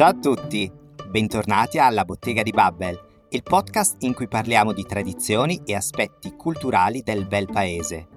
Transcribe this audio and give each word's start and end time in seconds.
Ciao 0.00 0.08
a 0.08 0.14
tutti, 0.14 0.72
bentornati 1.10 1.78
alla 1.78 2.06
Bottega 2.06 2.42
di 2.42 2.52
Babbel, 2.52 2.98
il 3.28 3.42
podcast 3.42 3.96
in 3.98 4.14
cui 4.14 4.28
parliamo 4.28 4.72
di 4.72 4.84
tradizioni 4.84 5.60
e 5.66 5.74
aspetti 5.74 6.36
culturali 6.36 7.02
del 7.02 7.26
bel 7.26 7.44
paese. 7.44 8.08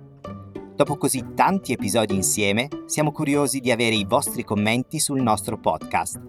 Dopo 0.77 0.95
così 0.95 1.33
tanti 1.35 1.73
episodi 1.73 2.15
insieme, 2.15 2.69
siamo 2.85 3.11
curiosi 3.11 3.59
di 3.59 3.69
avere 3.69 3.95
i 3.95 4.05
vostri 4.05 4.45
commenti 4.45 4.97
sul 4.97 5.21
nostro 5.21 5.57
podcast. 5.57 6.21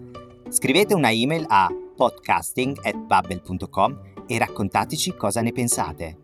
Scrivete 0.49 0.93
una 0.93 1.13
email 1.13 1.45
a 1.47 1.69
podcasting.babbel.com 1.95 3.99
e 4.27 4.37
raccontateci 4.37 5.15
cosa 5.15 5.39
ne 5.39 5.53
pensate. 5.53 6.17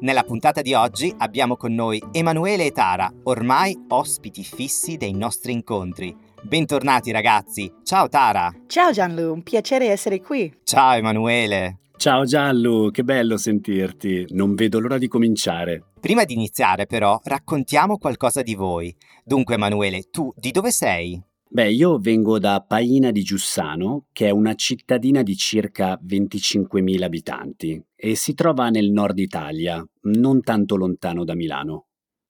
Nella 0.00 0.24
puntata 0.24 0.60
di 0.60 0.74
oggi 0.74 1.14
abbiamo 1.16 1.56
con 1.56 1.72
noi 1.72 1.98
Emanuele 2.12 2.66
e 2.66 2.72
Tara, 2.72 3.10
ormai 3.22 3.86
ospiti 3.88 4.44
fissi 4.44 4.98
dei 4.98 5.14
nostri 5.14 5.52
incontri. 5.52 6.25
Bentornati 6.46 7.10
ragazzi. 7.10 7.68
Ciao 7.82 8.08
Tara. 8.08 8.54
Ciao 8.68 8.92
Gianlu, 8.92 9.32
un 9.32 9.42
piacere 9.42 9.88
essere 9.88 10.20
qui. 10.20 10.60
Ciao 10.62 10.94
Emanuele. 10.94 11.80
Ciao 11.96 12.24
Giallo, 12.24 12.90
che 12.92 13.02
bello 13.02 13.36
sentirti. 13.36 14.26
Non 14.28 14.54
vedo 14.54 14.78
l'ora 14.78 14.96
di 14.96 15.08
cominciare. 15.08 15.82
Prima 15.98 16.22
di 16.22 16.34
iniziare 16.34 16.86
però 16.86 17.18
raccontiamo 17.24 17.98
qualcosa 17.98 18.42
di 18.42 18.54
voi. 18.54 18.94
Dunque 19.24 19.54
Emanuele, 19.56 20.04
tu 20.08 20.32
di 20.36 20.52
dove 20.52 20.70
sei? 20.70 21.20
Beh, 21.48 21.72
io 21.72 21.98
vengo 21.98 22.38
da 22.38 22.64
Paina 22.64 23.10
di 23.10 23.22
Giussano, 23.24 24.04
che 24.12 24.28
è 24.28 24.30
una 24.30 24.54
cittadina 24.54 25.24
di 25.24 25.36
circa 25.36 25.98
25.000 26.00 27.02
abitanti 27.02 27.82
e 27.96 28.14
si 28.14 28.34
trova 28.34 28.68
nel 28.68 28.92
nord 28.92 29.18
Italia, 29.18 29.84
non 30.02 30.42
tanto 30.42 30.76
lontano 30.76 31.24
da 31.24 31.34
Milano. 31.34 31.86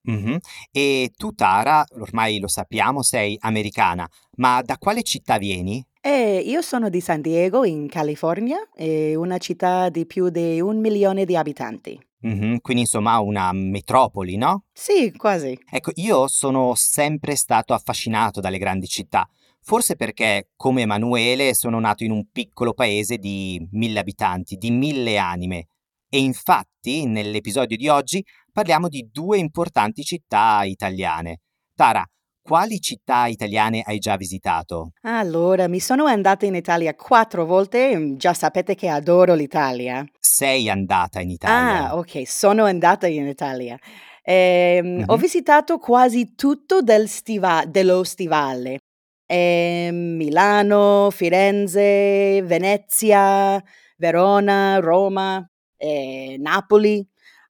Mhm. 0.07 0.39
E 0.71 1.11
tu 1.17 1.33
Tara, 1.33 1.85
ormai 2.01 2.39
lo 2.39 2.49
sappiamo, 2.49 3.03
sei 3.03 3.37
americana, 3.41 4.09
ma 4.37 4.63
da 4.63 4.79
quale 4.79 5.03
città 5.03 5.39
vieni? 5.39 5.85
E 6.01 6.39
io 6.39 6.63
sono 6.63 6.89
di 6.89 7.01
San 7.01 7.21
Diego, 7.21 7.65
in 7.65 7.89
California, 7.89 8.59
è 8.73 9.15
una 9.15 9.39
città 9.39 9.89
di 9.89 10.07
più 10.07 10.29
di 10.29 10.61
un 10.61 10.79
milione 10.79 11.25
di 11.25 11.37
abitanti. 11.37 12.01
Mhm, 12.21 12.61
Quindi 12.61 12.83
insomma 12.83 13.19
una 13.19 13.53
metropoli, 13.53 14.37
no? 14.37 14.65
Sì, 14.73 15.13
quasi. 15.17 15.59
Ecco, 15.69 15.91
io 15.95 16.29
sono 16.29 16.75
sempre 16.77 17.35
stato 17.35 17.75
affascinato 17.75 18.41
dalle 18.41 18.59
grandi 18.59 18.87
città, 18.87 19.29
forse 19.61 19.97
perché, 19.97 20.51
come 20.57 20.83
Emanuele, 20.83 21.55
sono 21.55 21.81
nato 21.81 22.05
in 22.05 22.13
un 22.13 22.29
piccolo 22.31 22.73
paese 22.73 23.19
di 23.19 23.65
mille 23.73 23.99
abitanti, 23.99 24.57
di 24.57 24.71
mille 24.71 25.19
anime. 25.19 25.69
E 26.09 26.19
infatti, 26.19 27.05
nell'episodio 27.05 27.77
di 27.77 27.89
oggi, 27.89 28.25
parliamo 28.57 28.89
di 28.89 29.07
due 29.13 29.37
importanti 29.37 30.03
città 30.03 30.63
italiane. 30.65 31.41
Tara, 31.75 32.03
quali 32.41 32.81
città 32.81 33.27
italiane 33.27 33.83
hai 33.85 33.99
già 33.99 34.17
visitato? 34.17 34.93
Allora, 35.03 35.69
mi 35.69 35.79
sono 35.79 36.07
andata 36.07 36.47
in 36.47 36.55
Italia 36.55 36.95
quattro 36.95 37.45
volte, 37.45 38.15
già 38.17 38.33
sapete 38.33 38.75
che 38.75 38.89
adoro 38.89 39.35
l'Italia. 39.35 40.03
Sei 40.19 40.71
andata 40.71 41.21
in 41.21 41.29
Italia. 41.29 41.89
Ah, 41.89 41.97
ok, 41.97 42.27
sono 42.27 42.65
andata 42.65 43.07
in 43.07 43.27
Italia. 43.27 43.77
Ehm, 44.23 45.03
Ho 45.05 45.15
Mhm. 45.17 45.21
visitato 45.21 45.77
quasi 45.77 46.35
tutto 46.35 46.81
del 46.81 47.09
stiva- 47.11 47.67
dello 47.67 48.05
stivale. 48.05 48.79
Ehm, 49.27 50.17
Milano, 50.17 51.11
Firenze, 51.11 52.41
Venezia, 52.43 53.63
Verona, 53.99 54.79
Roma, 54.79 55.47
eh, 55.77 56.37
Napoli, 56.39 57.07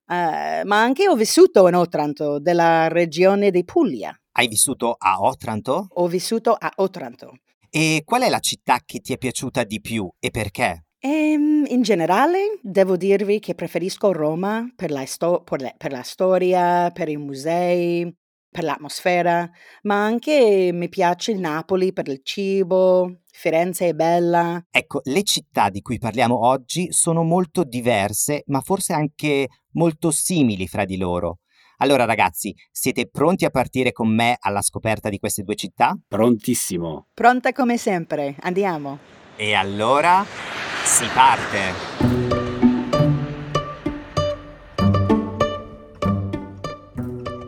eh, 0.09 0.65
ma 0.65 0.81
anche 0.81 1.09
ho 1.09 1.15
vissuto 1.15 1.67
in 1.69 1.75
Otranto, 1.75 2.39
della 2.39 2.89
regione 2.89 3.51
di 3.51 3.65
Puglia. 3.65 4.17
Hai 4.33 4.49
vissuto 4.49 4.95
a 4.99 5.21
Otranto? 5.23 5.89
Ho 5.91 6.07
vissuto 6.07 6.53
a 6.53 6.71
Otranto. 6.77 7.39
E 7.71 8.03
qual 8.05 8.23
è 8.23 8.29
la 8.29 8.39
città 8.39 8.81
che 8.85 9.01
ti 9.01 9.13
è 9.13 9.19
piaciuta 9.19 9.65
di 9.65 9.81
più 9.81 10.09
e 10.19 10.31
perché? 10.31 10.87
Ehm, 10.99 11.65
in 11.69 11.83
generale, 11.83 12.59
devo 12.63 12.97
dirvi 12.97 13.39
che 13.39 13.55
preferisco 13.55 14.13
Roma 14.13 14.67
per 14.75 14.91
la, 14.91 15.05
sto- 15.07 15.43
per 15.43 15.61
la- 15.61 15.75
per 15.77 15.93
la 15.93 16.03
storia, 16.03 16.91
per 16.91 17.09
i 17.09 17.17
musei, 17.17 18.13
per 18.49 18.65
l'atmosfera, 18.65 19.49
ma 19.83 20.03
anche 20.03 20.71
mi 20.73 20.89
piace 20.89 21.33
il 21.33 21.39
Napoli 21.39 21.93
per 21.93 22.09
il 22.09 22.21
cibo, 22.23 23.21
Firenze 23.31 23.89
è 23.89 23.93
bella. 23.93 24.65
Ecco, 24.71 25.01
le 25.05 25.23
città 25.23 25.69
di 25.69 25.83
cui 25.83 25.99
parliamo 25.99 26.47
oggi 26.47 26.91
sono 26.91 27.23
molto 27.23 27.65
diverse, 27.65 28.43
ma 28.47 28.63
forse 28.63 28.95
anche 28.95 29.49
molto 29.77 30.11
simili 30.11 30.67
fra 30.67 30.85
di 30.85 30.97
loro. 30.97 31.39
Allora, 31.79 32.05
ragazzi, 32.05 32.55
siete 32.71 33.09
pronti 33.09 33.45
a 33.45 33.51
partire 33.51 33.93
con 33.93 34.09
me 34.09 34.37
alla 34.41 34.63
scoperta 34.63 35.09
di 35.09 35.19
queste 35.19 35.43
due 35.43 35.55
città? 35.55 35.97
Prontissimo. 36.09 37.09
Pronta 37.13 37.53
come 37.53 37.77
sempre, 37.77 38.35
andiamo. 38.41 38.99
E 39.37 39.55
allora 39.55 40.25
si 40.85 41.07
parte! 41.13 42.75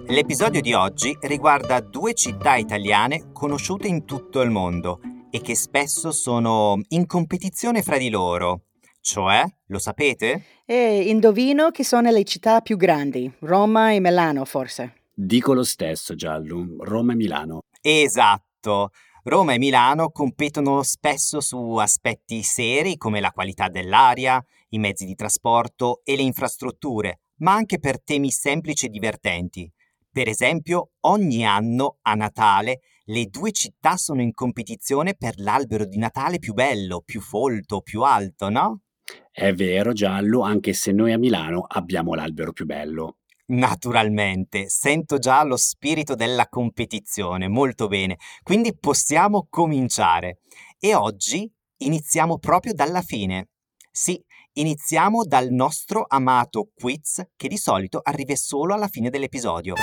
L'episodio 0.09 0.61
di 0.61 0.73
oggi 0.73 1.17
riguarda 1.21 1.81
due 1.81 2.15
città 2.15 2.57
italiane 2.57 3.31
conosciute 3.33 3.89
in 3.89 4.05
tutto 4.05 4.41
il 4.41 4.51
mondo 4.51 5.01
e 5.31 5.41
che 5.41 5.55
spesso 5.55 6.11
sono 6.11 6.81
in 6.89 7.07
competizione 7.07 7.83
fra 7.83 7.99
di 7.99 8.09
loro. 8.09 8.68
Cioè, 9.09 9.43
lo 9.69 9.79
sapete? 9.79 10.45
E 10.67 11.09
indovino 11.09 11.71
che 11.71 11.83
sono 11.83 12.11
le 12.11 12.25
città 12.25 12.61
più 12.61 12.77
grandi, 12.77 13.33
Roma 13.39 13.91
e 13.93 14.01
Milano 14.01 14.45
forse. 14.45 15.05
Dico 15.15 15.55
lo 15.55 15.65
stesso, 15.65 16.15
Giallo. 16.15 16.77
Roma 16.81 17.13
e 17.13 17.17
Milano. 17.17 17.61
Esatto. 17.81 18.91
Roma 19.23 19.55
e 19.55 19.59
Milano 19.59 20.11
competono 20.11 20.83
spesso 20.83 21.41
su 21.41 21.77
aspetti 21.77 22.43
seri 22.43 22.99
come 22.99 23.21
la 23.21 23.31
qualità 23.31 23.69
dell'aria, 23.69 24.45
i 24.69 24.79
mezzi 24.79 25.07
di 25.07 25.15
trasporto 25.15 26.03
e 26.05 26.15
le 26.15 26.23
infrastrutture, 26.23 27.21
ma 27.37 27.55
anche 27.55 27.79
per 27.79 28.03
temi 28.03 28.31
semplici 28.31 28.85
e 28.85 28.91
divertenti. 28.91 29.73
Per 30.13 30.29
esempio, 30.29 30.91
ogni 31.07 31.47
anno 31.47 31.97
a 32.03 32.13
Natale 32.13 32.81
le 33.05 33.25
due 33.25 33.53
città 33.53 33.97
sono 33.97 34.21
in 34.21 34.35
competizione 34.35 35.15
per 35.15 35.39
l'albero 35.39 35.87
di 35.87 35.97
Natale 35.97 36.39
più 36.39 36.53
bello, 36.53 37.01
più 37.03 37.23
folto, 37.23 37.81
più 37.81 38.03
alto, 38.03 38.51
no? 38.51 38.83
È 39.31 39.53
vero, 39.53 39.93
Giallo, 39.93 40.43
anche 40.43 40.73
se 40.73 40.93
noi 40.93 41.13
a 41.13 41.19
Milano 41.19 41.65
abbiamo 41.67 42.15
l'albero 42.15 42.53
più 42.53 42.67
bello. 42.67 43.19
Naturalmente, 43.47 44.69
sento 44.69 45.19
già 45.19 45.43
lo 45.43 45.57
spirito 45.57 46.15
della 46.15 46.49
competizione, 46.49 47.49
molto 47.49 47.87
bene, 47.87 48.19
quindi 48.43 48.77
possiamo 48.77 49.47
cominciare. 49.49 50.41
E 50.79 50.95
oggi 50.95 51.51
iniziamo 51.79 52.39
proprio 52.39 52.75
dalla 52.75 53.01
fine. 53.01 53.49
Sì, 53.91 54.23
iniziamo 54.53 55.25
dal 55.25 55.51
nostro 55.51 56.05
amato 56.07 56.71
quiz 56.75 57.25
che 57.37 57.49
di 57.49 57.57
solito 57.57 58.01
arriva 58.03 58.37
solo 58.37 58.75
alla 58.75 58.89
fine 58.89 59.09
dell'episodio. 59.09 59.75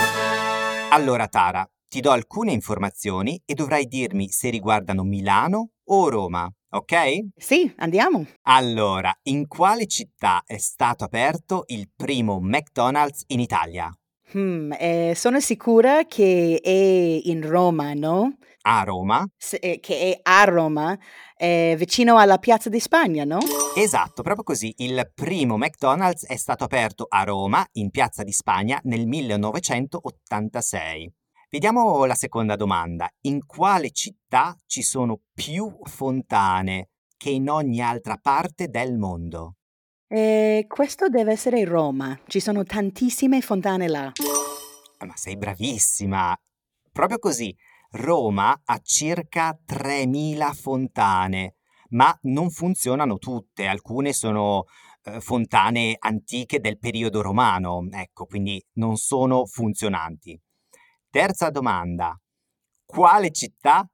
Allora 0.91 1.27
Tara, 1.27 1.67
ti 1.87 2.01
do 2.01 2.11
alcune 2.11 2.51
informazioni 2.51 3.41
e 3.45 3.53
dovrai 3.55 3.87
dirmi 3.87 4.29
se 4.29 4.49
riguardano 4.49 5.03
Milano 5.03 5.71
o 5.85 6.09
Roma, 6.09 6.51
ok? 6.75 7.27
Sì, 7.35 7.73
andiamo. 7.77 8.25
Allora, 8.43 9.11
in 9.23 9.47
quale 9.47 9.87
città 9.87 10.43
è 10.45 10.57
stato 10.57 11.03
aperto 11.03 11.63
il 11.67 11.89
primo 11.95 12.39
McDonald's 12.39 13.23
in 13.27 13.39
Italia? 13.39 13.91
Hmm, 14.33 14.71
eh, 14.77 15.13
sono 15.15 15.39
sicura 15.39 16.03
che 16.05 16.59
è 16.61 17.29
in 17.29 17.47
Roma, 17.47 17.93
no? 17.93 18.37
A 18.63 18.83
Roma? 18.83 19.25
S- 19.37 19.57
eh, 19.61 19.79
che 19.79 20.13
è 20.13 20.19
a 20.23 20.43
Roma, 20.45 20.97
eh, 21.37 21.75
vicino 21.77 22.17
alla 22.17 22.39
Piazza 22.39 22.69
di 22.69 22.79
Spagna, 22.79 23.23
no? 23.23 23.37
Esatto, 23.77 24.23
proprio 24.23 24.43
così. 24.43 24.73
Il 24.77 25.11
primo 25.13 25.57
McDonald's 25.57 26.25
è 26.25 26.35
stato 26.35 26.63
aperto 26.63 27.05
a 27.07 27.23
Roma, 27.23 27.63
in 27.73 27.91
Piazza 27.91 28.23
di 28.23 28.31
Spagna, 28.31 28.79
nel 28.83 29.05
1986. 29.05 31.13
Vediamo 31.55 32.03
la 32.03 32.15
seconda 32.15 32.57
domanda. 32.57 33.09
In 33.21 33.45
quale 33.45 33.91
città 33.91 34.53
ci 34.65 34.81
sono 34.81 35.21
più 35.33 35.73
fontane 35.83 36.89
che 37.15 37.29
in 37.29 37.49
ogni 37.49 37.79
altra 37.79 38.17
parte 38.21 38.67
del 38.67 38.97
mondo? 38.97 39.55
Eh, 40.05 40.65
questo 40.67 41.07
deve 41.07 41.31
essere 41.31 41.63
Roma. 41.63 42.19
Ci 42.27 42.41
sono 42.41 42.65
tantissime 42.65 43.39
fontane 43.39 43.87
là. 43.87 44.11
Ah, 44.97 45.05
Ma 45.05 45.15
sei 45.15 45.37
bravissima! 45.37 46.37
Proprio 46.91 47.19
così. 47.19 47.55
Roma 47.91 48.61
ha 48.65 48.79
circa 48.79 49.57
3.000 49.65 50.51
fontane, 50.51 51.55
ma 51.91 52.13
non 52.23 52.49
funzionano 52.49 53.17
tutte. 53.17 53.65
Alcune 53.65 54.11
sono 54.11 54.65
eh, 55.03 55.21
fontane 55.21 55.95
antiche 55.99 56.59
del 56.59 56.77
periodo 56.77 57.21
romano, 57.21 57.87
ecco, 57.91 58.25
quindi 58.25 58.61
non 58.73 58.97
sono 58.97 59.45
funzionanti. 59.45 60.37
Terza 61.15 61.49
domanda. 61.49 62.13
Quale 62.85 63.31
città 63.31 63.89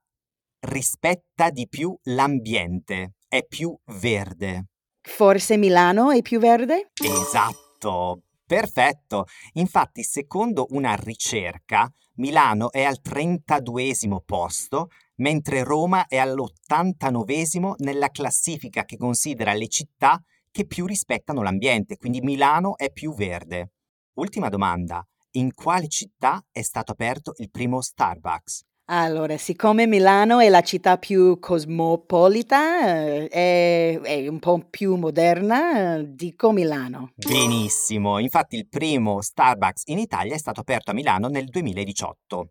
rispetta 0.65 1.51
di 1.51 1.67
più 1.67 1.95
l'ambiente? 2.05 3.13
È 3.27 3.45
più 3.45 3.77
verde? 3.99 4.69
Forse 5.07 5.55
Milano 5.55 6.09
è 6.09 6.23
più 6.23 6.39
verde? 6.39 6.89
Esatto, 6.99 8.23
perfetto. 8.43 9.25
Infatti, 9.53 10.01
secondo 10.01 10.65
una 10.71 10.95
ricerca, 10.95 11.87
Milano 12.15 12.71
è 12.71 12.81
al 12.81 12.99
32 13.01 13.93
posto, 14.25 14.87
mentre 15.17 15.63
Roma 15.63 16.07
è 16.07 16.17
all'89 16.17 17.73
nella 17.83 18.09
classifica 18.09 18.83
che 18.83 18.97
considera 18.97 19.53
le 19.53 19.67
città 19.67 20.19
che 20.49 20.65
più 20.65 20.87
rispettano 20.87 21.43
l'ambiente, 21.43 21.97
quindi 21.97 22.19
Milano 22.21 22.75
è 22.77 22.91
più 22.91 23.13
verde. 23.13 23.73
Ultima 24.13 24.49
domanda, 24.49 25.05
in 25.31 25.53
quale 25.53 25.87
città 25.87 26.43
è 26.51 26.61
stato 26.61 26.91
aperto 26.91 27.33
il 27.37 27.49
primo 27.49 27.81
Starbucks? 27.81 28.65
Allora, 28.85 29.37
siccome 29.37 29.87
Milano 29.87 30.39
è 30.39 30.49
la 30.49 30.61
città 30.61 30.97
più 30.97 31.39
cosmopolita, 31.39 33.05
eh, 33.05 33.27
è, 33.29 33.99
è 34.01 34.27
un 34.27 34.39
po' 34.39 34.67
più 34.69 34.95
moderna, 34.95 36.01
dico 36.03 36.51
Milano. 36.51 37.13
Benissimo, 37.15 38.19
infatti 38.19 38.57
il 38.57 38.67
primo 38.67 39.21
Starbucks 39.21 39.83
in 39.85 39.97
Italia 39.97 40.35
è 40.35 40.37
stato 40.37 40.59
aperto 40.59 40.91
a 40.91 40.93
Milano 40.93 41.29
nel 41.29 41.45
2018. 41.45 42.49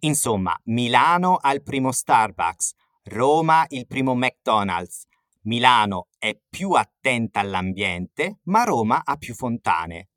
Insomma, 0.00 0.56
Milano 0.66 1.34
ha 1.34 1.52
il 1.52 1.62
primo 1.64 1.90
Starbucks, 1.90 2.74
Roma 3.04 3.64
il 3.70 3.88
primo 3.88 4.14
McDonald's, 4.14 5.06
Milano 5.42 6.06
è 6.18 6.38
più 6.48 6.70
attenta 6.70 7.40
all'ambiente, 7.40 8.38
ma 8.44 8.62
Roma 8.62 9.02
ha 9.04 9.16
più 9.16 9.34
fontane. 9.34 10.10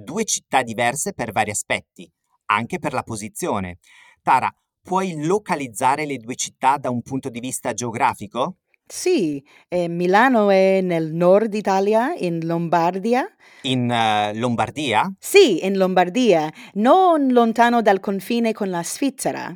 Due 0.00 0.24
città 0.24 0.62
diverse 0.62 1.12
per 1.12 1.32
vari 1.32 1.50
aspetti, 1.50 2.08
anche 2.52 2.78
per 2.78 2.92
la 2.92 3.02
posizione. 3.02 3.78
Tara, 4.22 4.48
puoi 4.80 5.26
localizzare 5.26 6.06
le 6.06 6.18
due 6.18 6.36
città 6.36 6.76
da 6.76 6.88
un 6.88 7.02
punto 7.02 7.28
di 7.28 7.40
vista 7.40 7.74
geografico? 7.74 8.58
Sì, 8.86 9.44
eh, 9.66 9.88
Milano 9.88 10.50
è 10.50 10.80
nel 10.82 11.12
nord 11.12 11.52
Italia, 11.52 12.14
in 12.14 12.46
Lombardia. 12.46 13.26
In 13.62 13.90
uh, 13.90 14.38
Lombardia? 14.38 15.12
Sì, 15.18 15.66
in 15.66 15.76
Lombardia, 15.76 16.48
non 16.74 17.32
lontano 17.32 17.82
dal 17.82 17.98
confine 17.98 18.52
con 18.52 18.70
la 18.70 18.84
Svizzera 18.84 19.52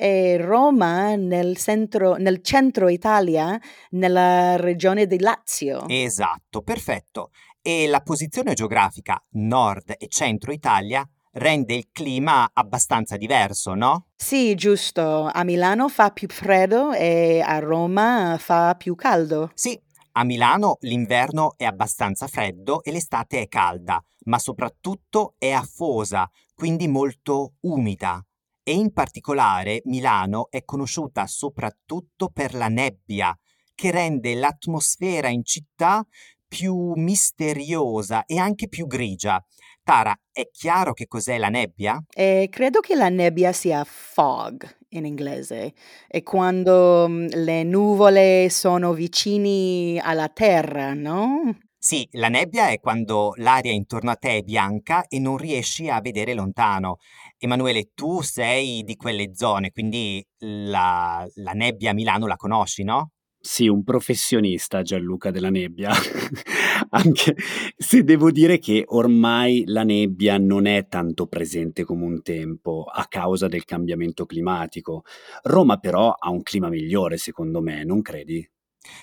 e 0.00 0.36
Roma 0.36 1.16
nel 1.16 1.56
centro, 1.56 2.14
nel 2.14 2.40
centro 2.40 2.88
Italia, 2.88 3.60
nella 3.90 4.54
regione 4.54 5.08
di 5.08 5.18
Lazio. 5.18 5.88
Esatto, 5.88 6.62
perfetto. 6.62 7.30
E 7.60 7.86
la 7.86 8.00
posizione 8.00 8.54
geografica 8.54 9.22
nord 9.32 9.94
e 9.98 10.08
centro 10.08 10.52
Italia 10.52 11.06
rende 11.32 11.74
il 11.74 11.88
clima 11.92 12.50
abbastanza 12.52 13.16
diverso, 13.16 13.74
no? 13.74 14.08
Sì, 14.16 14.54
giusto. 14.54 15.24
A 15.24 15.44
Milano 15.44 15.88
fa 15.88 16.10
più 16.10 16.28
freddo 16.28 16.92
e 16.92 17.40
a 17.44 17.58
Roma 17.58 18.36
fa 18.38 18.74
più 18.74 18.94
caldo. 18.94 19.50
Sì, 19.54 19.80
a 20.12 20.24
Milano 20.24 20.78
l'inverno 20.80 21.54
è 21.56 21.64
abbastanza 21.64 22.26
freddo 22.26 22.82
e 22.82 22.90
l'estate 22.90 23.42
è 23.42 23.48
calda, 23.48 24.02
ma 24.24 24.38
soprattutto 24.38 25.34
è 25.38 25.50
afosa, 25.50 26.28
quindi 26.54 26.88
molto 26.88 27.54
umida 27.60 28.22
e 28.68 28.74
in 28.74 28.92
particolare 28.92 29.80
Milano 29.86 30.50
è 30.50 30.62
conosciuta 30.62 31.26
soprattutto 31.26 32.28
per 32.28 32.52
la 32.52 32.68
nebbia, 32.68 33.34
che 33.74 33.90
rende 33.90 34.34
l'atmosfera 34.34 35.28
in 35.28 35.42
città 35.42 36.06
più 36.48 36.92
misteriosa 36.96 38.24
e 38.24 38.38
anche 38.38 38.68
più 38.68 38.86
grigia. 38.86 39.44
Tara, 39.82 40.14
è 40.32 40.48
chiaro 40.50 40.92
che 40.92 41.06
cos'è 41.06 41.38
la 41.38 41.48
nebbia? 41.48 42.02
Eh, 42.14 42.48
credo 42.50 42.80
che 42.80 42.94
la 42.94 43.08
nebbia 43.08 43.52
sia 43.52 43.84
fog 43.84 44.68
in 44.90 45.06
inglese. 45.06 45.72
È 46.06 46.22
quando 46.22 47.06
mm, 47.08 47.26
le 47.32 47.62
nuvole 47.62 48.48
sono 48.50 48.92
vicini 48.92 49.98
alla 50.02 50.28
terra, 50.28 50.94
no? 50.94 51.56
Sì, 51.80 52.06
la 52.12 52.28
nebbia 52.28 52.68
è 52.68 52.80
quando 52.80 53.32
l'aria 53.36 53.72
intorno 53.72 54.10
a 54.10 54.16
te 54.16 54.38
è 54.38 54.42
bianca 54.42 55.06
e 55.06 55.20
non 55.20 55.36
riesci 55.36 55.88
a 55.88 56.00
vedere 56.00 56.34
lontano. 56.34 56.96
Emanuele, 57.38 57.92
tu 57.94 58.20
sei 58.20 58.82
di 58.82 58.96
quelle 58.96 59.30
zone, 59.34 59.70
quindi 59.70 60.22
la, 60.38 61.24
la 61.36 61.52
nebbia 61.52 61.90
a 61.90 61.94
Milano 61.94 62.26
la 62.26 62.36
conosci, 62.36 62.82
no? 62.82 63.12
Sì, 63.40 63.68
un 63.68 63.84
professionista 63.84 64.82
Gianluca 64.82 65.30
della 65.30 65.48
nebbia, 65.50 65.90
anche 66.90 67.36
se 67.76 68.02
devo 68.04 68.30
dire 68.30 68.58
che 68.58 68.84
ormai 68.86 69.62
la 69.66 69.84
nebbia 69.84 70.38
non 70.38 70.66
è 70.66 70.86
tanto 70.88 71.26
presente 71.28 71.84
come 71.84 72.04
un 72.04 72.22
tempo 72.22 72.84
a 72.84 73.06
causa 73.06 73.46
del 73.48 73.64
cambiamento 73.64 74.26
climatico. 74.26 75.02
Roma 75.44 75.78
però 75.78 76.10
ha 76.10 76.30
un 76.30 76.42
clima 76.42 76.68
migliore, 76.68 77.16
secondo 77.16 77.60
me, 77.60 77.84
non 77.84 78.02
credi? 78.02 78.46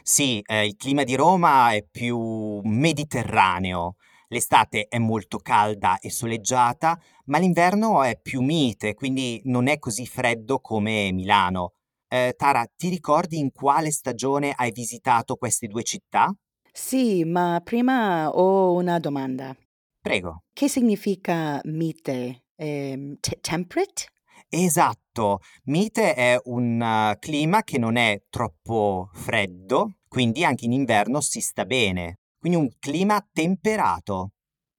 Sì, 0.04 0.42
eh, 0.46 0.66
il 0.66 0.76
clima 0.76 1.04
di 1.04 1.16
Roma 1.16 1.72
è 1.74 1.86
più 1.90 2.60
mediterraneo. 2.64 3.96
L'estate 4.30 4.88
è 4.88 4.98
molto 4.98 5.38
calda 5.38 6.00
e 6.00 6.10
soleggiata, 6.12 7.00
ma 7.26 7.38
l'inverno 7.38 8.04
è 8.04 8.20
più 8.20 8.42
mite, 8.42 8.94
quindi 8.96 9.40
non 9.46 9.68
è 9.68 9.78
così 9.80 10.06
freddo 10.08 10.60
come 10.60 11.12
Milano. 11.12 11.75
Eh, 12.16 12.34
Tara, 12.38 12.66
ti 12.74 12.88
ricordi 12.88 13.40
in 13.40 13.52
quale 13.52 13.92
stagione 13.92 14.54
hai 14.56 14.72
visitato 14.72 15.36
queste 15.36 15.68
due 15.68 15.84
città? 15.84 16.34
Sì, 16.72 17.26
ma 17.26 17.60
prima 17.62 18.30
ho 18.30 18.72
una 18.72 19.00
domanda. 19.00 19.54
Prego. 20.00 20.44
Che 20.54 20.70
significa 20.70 21.60
mite? 21.66 22.46
Eh, 22.56 23.18
t- 23.20 23.38
temperate? 23.42 24.06
Esatto, 24.48 25.40
mite 25.66 26.14
è 26.14 26.40
un 26.46 26.80
uh, 26.80 27.20
clima 27.20 27.64
che 27.64 27.78
non 27.78 27.98
è 27.98 28.24
troppo 28.30 29.10
freddo, 29.12 29.98
quindi 30.08 30.46
anche 30.46 30.64
in 30.64 30.72
inverno 30.72 31.20
si 31.20 31.42
sta 31.42 31.66
bene. 31.66 32.20
Quindi 32.40 32.58
un 32.58 32.70
clima 32.80 33.28
temperato. 33.30 34.30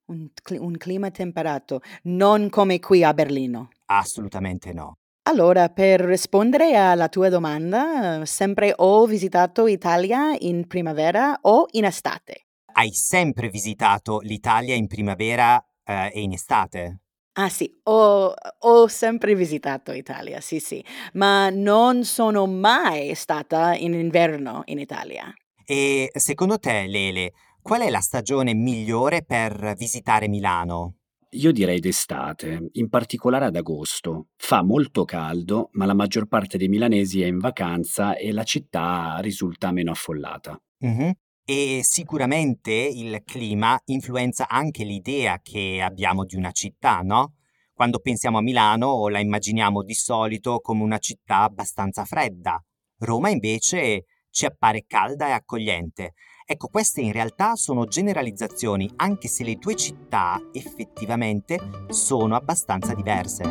Un, 0.05 0.29
cl- 0.33 0.59
un 0.59 0.75
clima 0.77 1.11
temperato, 1.11 1.81
non 2.03 2.49
come 2.49 2.79
qui 2.79 3.03
a 3.03 3.13
Berlino. 3.13 3.69
Assolutamente 3.85 4.73
no. 4.73 4.95
Allora, 5.27 5.67
per 5.67 5.99
rispondere 5.99 6.77
alla 6.77 7.09
tua 7.09 7.27
domanda, 7.27 8.25
sempre 8.25 8.71
ho 8.73 9.05
visitato 9.05 9.67
Italia 9.67 10.33
in 10.39 10.67
primavera 10.67 11.37
o 11.41 11.65
in 11.71 11.83
estate. 11.83 12.45
Hai 12.71 12.93
sempre 12.93 13.49
visitato 13.49 14.19
l'Italia 14.19 14.73
in 14.73 14.87
primavera 14.87 15.61
eh, 15.83 16.11
e 16.13 16.21
in 16.21 16.31
estate? 16.31 17.01
Ah 17.33 17.49
sì, 17.49 17.69
ho, 17.83 18.33
ho 18.59 18.87
sempre 18.87 19.35
visitato 19.35 19.91
Italia, 19.91 20.39
sì 20.39 20.61
sì, 20.61 20.81
ma 21.13 21.49
non 21.49 22.05
sono 22.05 22.45
mai 22.47 23.13
stata 23.13 23.75
in 23.75 23.95
inverno 23.95 24.61
in 24.67 24.79
Italia. 24.79 25.25
E 25.65 26.09
secondo 26.13 26.57
te, 26.57 26.87
Lele, 26.87 27.33
qual 27.61 27.81
è 27.81 27.89
la 27.89 27.99
stagione 27.99 28.53
migliore 28.53 29.25
per 29.25 29.73
visitare 29.75 30.29
Milano? 30.29 30.99
Io 31.31 31.51
direi 31.51 31.79
d'estate, 31.79 32.69
in 32.73 32.87
particolare 32.87 33.45
ad 33.45 33.55
agosto. 33.55 34.27
Fa 34.37 34.63
molto 34.63 35.03
caldo, 35.03 35.69
ma 35.73 35.85
la 35.85 35.93
maggior 35.93 36.27
parte 36.27 36.57
dei 36.57 36.69
milanesi 36.69 37.21
è 37.21 37.25
in 37.25 37.39
vacanza 37.39 38.15
e 38.15 38.31
la 38.31 38.43
città 38.43 39.17
risulta 39.19 39.71
meno 39.71 39.91
affollata. 39.91 40.57
Mhm. 40.79 41.11
E 41.43 41.81
sicuramente 41.83 42.71
il 42.71 43.21
clima 43.25 43.79
influenza 43.85 44.47
anche 44.47 44.83
l'idea 44.83 45.39
che 45.41 45.81
abbiamo 45.81 46.23
di 46.23 46.35
una 46.35 46.51
città, 46.51 46.99
no? 47.01 47.35
Quando 47.73 47.99
pensiamo 47.99 48.37
a 48.37 48.41
Milano 48.41 49.07
la 49.09 49.19
immaginiamo 49.19 49.83
di 49.83 49.93
solito 49.93 50.59
come 50.59 50.83
una 50.83 50.97
città 50.97 51.43
abbastanza 51.43 52.05
fredda. 52.05 52.61
Roma 52.99 53.29
invece 53.29 54.05
ci 54.29 54.45
appare 54.45 54.85
calda 54.87 55.27
e 55.27 55.31
accogliente. 55.31 56.13
Ecco, 56.49 56.69
queste 56.69 57.01
in 57.01 57.11
realtà 57.11 57.57
sono 57.57 57.87
generalizzazioni, 57.87 58.89
anche 58.95 59.27
se 59.27 59.43
le 59.43 59.55
due 59.55 59.75
città 59.75 60.39
effettivamente 60.53 61.59
sono 61.89 62.37
abbastanza 62.37 62.93
diverse. 62.93 63.43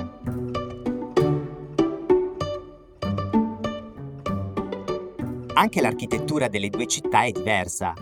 Anche 5.52 5.80
l'architettura 5.82 6.48
delle 6.48 6.70
due 6.70 6.86
città 6.86 7.24
è 7.24 7.32
diversa. 7.32 7.92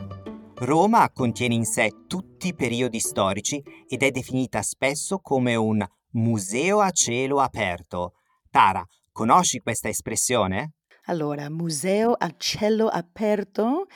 Roma 0.58 1.10
contiene 1.10 1.54
in 1.54 1.64
sé 1.64 2.04
tutti 2.06 2.46
i 2.46 2.54
periodi 2.54 3.00
storici 3.00 3.60
ed 3.88 4.04
è 4.04 4.12
definita 4.12 4.62
spesso 4.62 5.18
come 5.18 5.56
un 5.56 5.84
museo 6.10 6.78
a 6.78 6.92
cielo 6.92 7.40
aperto. 7.40 8.12
Tara, 8.48 8.86
conosci 9.10 9.58
questa 9.58 9.88
espressione? 9.88 10.74
Allora, 11.06 11.50
museo 11.50 12.12
a 12.12 12.32
cielo 12.38 12.86
aperto 12.86 13.88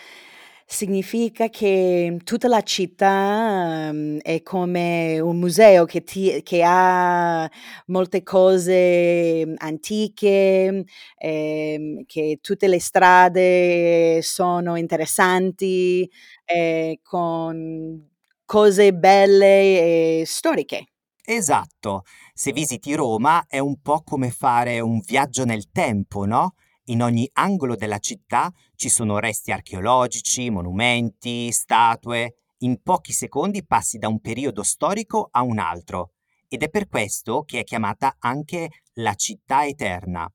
significa 0.71 1.49
che 1.49 2.19
tutta 2.25 2.47
la 2.47 2.61
città 2.61 3.89
um, 3.91 4.19
è 4.19 4.43
come 4.43 5.19
un 5.19 5.39
museo 5.39 5.87
che, 5.87 6.05
ti, 6.05 6.43
che, 6.43 6.63
ha 6.63 7.51
molte 7.87 8.23
cose 8.23 9.55
antiche, 9.57 10.85
eh, 11.17 12.05
che 12.07 12.39
tutte 12.43 12.69
le 12.69 12.81
strade 12.81 14.21
sono 14.21 14.77
interessanti, 14.77 16.09
eh, 16.45 17.01
con 17.03 18.07
cose 18.45 18.93
belle 18.93 20.21
e 20.21 20.25
storiche. 20.27 20.89
Esatto, 21.25 22.03
se 22.35 22.53
visiti 22.53 22.95
Roma 22.95 23.47
è 23.49 23.59
un 23.59 23.81
po' 23.81 24.03
come 24.03 24.31
fare 24.31 24.81
un 24.81 25.01
viaggio 25.01 25.45
nel 25.47 25.71
tempo, 25.71 26.27
no? 26.27 26.55
In 26.91 27.03
ogni 27.03 27.29
angolo 27.35 27.77
della 27.77 27.99
città 27.99 28.51
ci 28.75 28.89
sono 28.89 29.19
resti 29.19 29.53
archeologici, 29.53 30.49
monumenti, 30.49 31.53
statue. 31.53 32.37
In 32.61 32.81
pochi 32.83 33.13
secondi 33.13 33.65
passi 33.65 33.99
da 33.99 34.09
un 34.09 34.21
periodo 34.21 34.63
storico 34.63 35.29
a 35.31 35.43
un 35.43 35.59
altro. 35.59 36.13
ed 36.49 36.63
è 36.63 36.71
per 36.71 36.89
questo 36.89 37.43
che 37.45 37.61
è 37.61 37.65
chiamata 37.65 38.17
anche 38.19 38.71
la 38.95 39.15
città 39.15 39.67
eterna. 39.67 40.27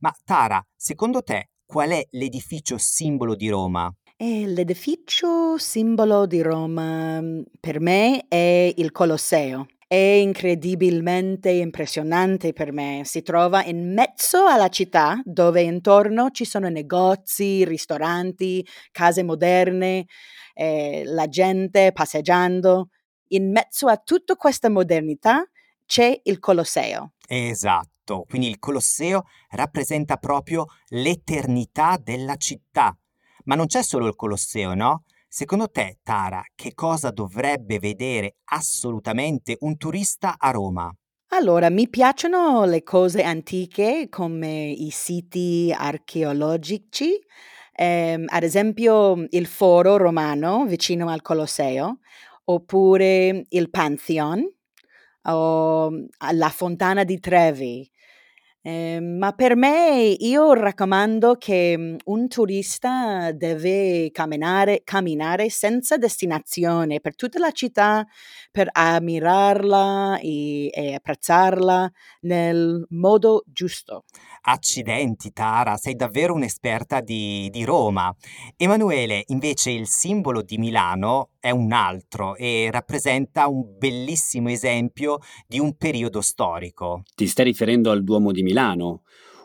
Ma 0.00 0.14
Tara, 0.24 0.64
secondo 0.74 1.22
te 1.22 1.50
qual 1.66 1.90
è 1.90 2.06
l'edificio 2.12 2.78
simbolo 2.78 3.34
di 3.34 3.50
Roma? 3.50 3.94
E 4.16 4.46
l'edificio 4.46 5.58
simbolo 5.58 6.26
di 6.26 6.40
Roma 6.40 7.20
per 7.60 7.80
me 7.80 8.26
è 8.26 8.72
il 8.74 8.90
Colosseo. 8.90 9.66
È 9.92 9.96
incredibilmente 9.96 11.50
impressionante 11.50 12.52
per 12.52 12.70
me. 12.70 13.02
Si 13.04 13.22
trova 13.22 13.64
in 13.64 13.92
mezzo 13.92 14.46
alla 14.46 14.68
città, 14.68 15.20
dove 15.24 15.62
intorno 15.62 16.30
ci 16.30 16.44
sono 16.44 16.68
negozi, 16.68 17.64
ristoranti, 17.64 18.64
case 18.92 19.24
moderne, 19.24 20.06
eh, 20.54 21.02
la 21.04 21.26
gente 21.26 21.90
passeggiando. 21.90 22.90
In 23.30 23.50
mezzo 23.50 23.88
a 23.88 23.96
tutta 23.96 24.36
questa 24.36 24.70
modernità 24.70 25.44
c'è 25.84 26.20
il 26.22 26.38
Colosseo. 26.38 27.14
Esatto, 27.26 28.26
quindi 28.28 28.48
il 28.48 28.60
Colosseo 28.60 29.24
rappresenta 29.48 30.18
proprio 30.18 30.66
l'eternità 30.90 31.98
della 32.00 32.36
città. 32.36 32.96
Ma 33.46 33.56
non 33.56 33.66
c'è 33.66 33.82
solo 33.82 34.06
il 34.06 34.14
Colosseo, 34.14 34.72
no? 34.74 35.02
Secondo 35.32 35.68
te, 35.68 35.98
Tara, 36.02 36.42
che 36.56 36.74
cosa 36.74 37.10
dovrebbe 37.10 37.78
vedere 37.78 38.38
assolutamente 38.46 39.56
un 39.60 39.76
turista 39.76 40.34
a 40.36 40.50
Roma? 40.50 40.92
Allora, 41.28 41.70
mi 41.70 41.88
piacciono 41.88 42.64
le 42.64 42.82
cose 42.82 43.22
antiche 43.22 44.08
come 44.10 44.72
i 44.72 44.90
siti 44.90 45.72
archeologici, 45.72 47.16
ehm, 47.76 48.24
ad 48.26 48.42
esempio 48.42 49.24
il 49.28 49.46
foro 49.46 49.96
romano 49.96 50.66
vicino 50.66 51.08
al 51.08 51.22
Colosseo, 51.22 52.00
oppure 52.46 53.46
il 53.50 53.70
Pantheon, 53.70 54.44
o 55.26 55.90
la 56.32 56.48
fontana 56.48 57.04
di 57.04 57.20
Trevi. 57.20 57.88
Eh, 58.62 59.00
ma 59.00 59.32
per 59.32 59.56
me 59.56 60.14
io 60.18 60.52
raccomando 60.52 61.36
che 61.36 61.74
mm, 61.78 61.96
un 62.04 62.28
turista 62.28 63.32
deve 63.32 64.10
camminare, 64.12 64.82
camminare 64.84 65.48
senza 65.48 65.96
destinazione 65.96 67.00
per 67.00 67.16
tutta 67.16 67.38
la 67.38 67.52
città 67.52 68.06
per 68.50 68.68
ammirarla 68.70 70.18
e, 70.20 70.68
e 70.74 70.94
apprezzarla 70.94 71.90
nel 72.22 72.84
modo 72.90 73.44
giusto. 73.46 74.04
Accidenti, 74.42 75.32
Tara, 75.32 75.76
sei 75.76 75.94
davvero 75.94 76.34
un'esperta 76.34 77.00
di, 77.00 77.48
di 77.50 77.64
Roma. 77.64 78.14
Emanuele, 78.56 79.24
invece, 79.28 79.70
il 79.70 79.86
simbolo 79.86 80.42
di 80.42 80.58
Milano 80.58 81.30
è 81.38 81.50
un 81.50 81.72
altro 81.72 82.36
e 82.36 82.68
rappresenta 82.70 83.48
un 83.48 83.76
bellissimo 83.76 84.48
esempio 84.48 85.18
di 85.46 85.58
un 85.58 85.76
periodo 85.76 86.20
storico. 86.20 87.02
Ti 87.14 87.26
stai 87.26 87.46
riferendo 87.46 87.90
al 87.90 88.02
Duomo 88.02 88.32
di 88.32 88.42
Milano, 88.42 89.02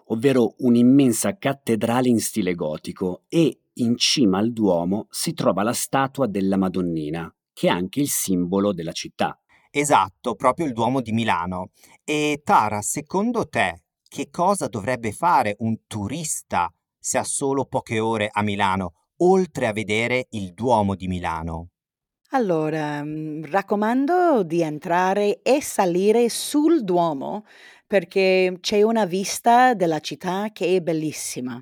ovvero 0.07 0.55
un'immensa 0.59 1.37
cattedrale 1.37 2.07
in 2.07 2.19
stile 2.19 2.53
gotico 2.53 3.23
e 3.27 3.59
in 3.73 3.97
cima 3.97 4.37
al 4.37 4.53
Duomo 4.53 5.07
si 5.09 5.33
trova 5.33 5.63
la 5.63 5.73
statua 5.73 6.27
della 6.27 6.57
Madonnina, 6.57 7.33
che 7.51 7.67
è 7.67 7.71
anche 7.71 7.99
il 7.99 8.09
simbolo 8.09 8.73
della 8.73 8.93
città. 8.93 9.37
Esatto, 9.71 10.35
proprio 10.35 10.65
il 10.65 10.71
Duomo 10.71 11.01
di 11.01 11.11
Milano. 11.11 11.71
E 12.05 12.39
Tara, 12.45 12.81
secondo 12.81 13.47
te, 13.49 13.84
che 14.15 14.29
cosa 14.29 14.67
dovrebbe 14.67 15.11
fare 15.11 15.57
un 15.59 15.75
turista 15.87 16.71
se 16.97 17.17
ha 17.17 17.25
solo 17.25 17.65
poche 17.65 17.99
ore 17.99 18.29
a 18.31 18.43
Milano, 18.43 18.93
oltre 19.17 19.67
a 19.67 19.73
vedere 19.73 20.27
il 20.29 20.53
Duomo 20.53 20.95
di 20.95 21.09
Milano? 21.09 21.71
Allora, 22.29 23.03
mm, 23.03 23.43
raccomando 23.43 24.43
di 24.43 24.61
entrare 24.61 25.41
e 25.41 25.61
salire 25.61 26.29
sul 26.29 26.85
Duomo 26.85 27.43
perché 27.85 28.55
c'è 28.61 28.83
una 28.83 29.03
vista 29.03 29.73
della 29.73 29.99
città 29.99 30.51
che 30.53 30.77
è 30.77 30.79
bellissima. 30.79 31.61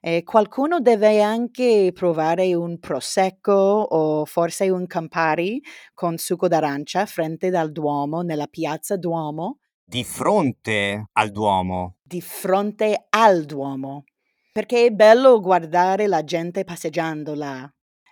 E 0.00 0.22
qualcuno 0.22 0.78
deve 0.78 1.20
anche 1.20 1.90
provare 1.92 2.54
un 2.54 2.78
prosecco 2.78 3.50
o 3.52 4.24
forse 4.26 4.70
un 4.70 4.86
Campari 4.86 5.60
con 5.92 6.18
succo 6.18 6.46
d'arancia 6.46 7.04
frente 7.06 7.50
dal 7.50 7.72
Duomo, 7.72 8.20
nella 8.20 8.46
piazza 8.46 8.96
Duomo. 8.96 9.58
Di 9.90 10.04
fronte 10.04 11.08
al 11.14 11.32
Duomo. 11.32 11.96
Di 12.00 12.20
fronte 12.20 13.06
al 13.08 13.44
Duomo. 13.44 14.04
Perché 14.52 14.86
è 14.86 14.90
bello 14.90 15.40
guardare 15.40 16.06
la 16.06 16.22
gente 16.22 16.62
passeggiando 16.62 17.34
là. 17.34 17.68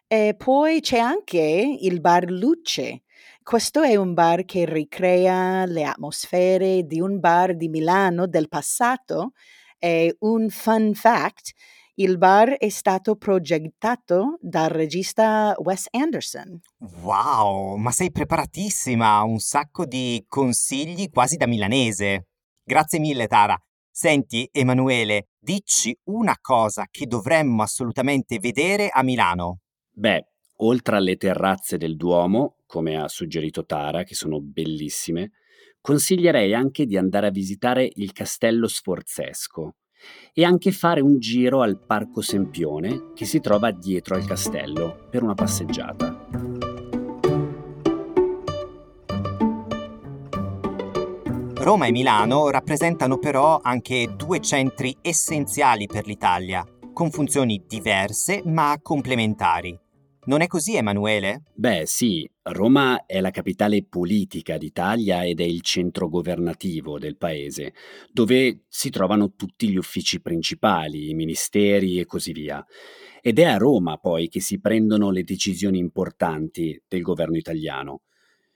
E 0.08 0.34
poi 0.36 0.80
c'è 0.80 0.98
anche 0.98 1.78
il 1.80 2.00
bar 2.00 2.32
Luce. 2.32 3.04
Questo 3.44 3.82
è 3.82 3.94
un 3.94 4.12
bar 4.12 4.44
che 4.44 4.64
ricrea 4.64 5.66
le 5.66 5.84
atmosfere 5.84 6.82
di 6.82 6.98
un 7.00 7.20
bar 7.20 7.54
di 7.54 7.68
Milano 7.68 8.26
del 8.26 8.48
passato. 8.48 9.30
E 9.78 10.16
un 10.18 10.48
fun 10.48 10.94
fact, 10.94 11.52
il 12.00 12.16
bar 12.16 12.50
è 12.58 12.68
stato 12.68 13.16
progettato 13.16 14.38
dal 14.40 14.68
regista 14.68 15.54
Wes 15.58 15.88
Anderson. 15.90 16.60
Wow, 17.02 17.74
ma 17.74 17.90
sei 17.90 18.12
preparatissima, 18.12 19.22
un 19.22 19.40
sacco 19.40 19.84
di 19.84 20.24
consigli 20.28 21.08
quasi 21.10 21.36
da 21.36 21.48
milanese. 21.48 22.28
Grazie 22.62 23.00
mille, 23.00 23.26
Tara. 23.26 23.60
Senti, 23.90 24.48
Emanuele, 24.52 25.30
dici 25.40 25.96
una 26.04 26.36
cosa 26.40 26.86
che 26.88 27.06
dovremmo 27.06 27.64
assolutamente 27.64 28.38
vedere 28.38 28.90
a 28.90 29.02
Milano. 29.02 29.62
Beh, 29.90 30.24
oltre 30.58 30.96
alle 30.96 31.16
terrazze 31.16 31.78
del 31.78 31.96
Duomo, 31.96 32.58
come 32.66 32.96
ha 32.96 33.08
suggerito 33.08 33.64
Tara, 33.64 34.04
che 34.04 34.14
sono 34.14 34.40
bellissime, 34.40 35.32
consiglierei 35.80 36.54
anche 36.54 36.86
di 36.86 36.96
andare 36.96 37.26
a 37.26 37.30
visitare 37.30 37.90
il 37.92 38.12
Castello 38.12 38.68
Sforzesco 38.68 39.74
e 40.32 40.44
anche 40.44 40.72
fare 40.72 41.00
un 41.00 41.18
giro 41.18 41.62
al 41.62 41.78
Parco 41.78 42.20
Sempione 42.20 43.12
che 43.14 43.24
si 43.24 43.40
trova 43.40 43.70
dietro 43.70 44.14
al 44.14 44.24
castello 44.24 45.06
per 45.10 45.22
una 45.22 45.34
passeggiata. 45.34 46.26
Roma 51.54 51.86
e 51.86 51.90
Milano 51.90 52.48
rappresentano 52.50 53.18
però 53.18 53.60
anche 53.62 54.14
due 54.16 54.40
centri 54.40 54.96
essenziali 55.02 55.86
per 55.86 56.06
l'Italia, 56.06 56.64
con 56.92 57.10
funzioni 57.10 57.64
diverse 57.66 58.42
ma 58.44 58.78
complementari. 58.80 59.78
Non 60.24 60.42
è 60.42 60.46
così, 60.46 60.76
Emanuele? 60.76 61.44
Beh, 61.54 61.84
sì, 61.86 62.28
Roma 62.42 63.06
è 63.06 63.20
la 63.20 63.30
capitale 63.30 63.82
politica 63.84 64.58
d'Italia 64.58 65.24
ed 65.24 65.40
è 65.40 65.44
il 65.44 65.62
centro 65.62 66.08
governativo 66.08 66.98
del 66.98 67.16
paese, 67.16 67.72
dove 68.12 68.64
si 68.68 68.90
trovano 68.90 69.32
tutti 69.34 69.70
gli 69.70 69.76
uffici 69.76 70.20
principali, 70.20 71.08
i 71.08 71.14
ministeri 71.14 71.98
e 71.98 72.04
così 72.04 72.32
via. 72.32 72.64
Ed 73.22 73.38
è 73.38 73.44
a 73.44 73.56
Roma 73.56 73.96
poi 73.96 74.28
che 74.28 74.40
si 74.40 74.60
prendono 74.60 75.10
le 75.10 75.24
decisioni 75.24 75.78
importanti 75.78 76.80
del 76.86 77.02
governo 77.02 77.36
italiano. 77.36 78.02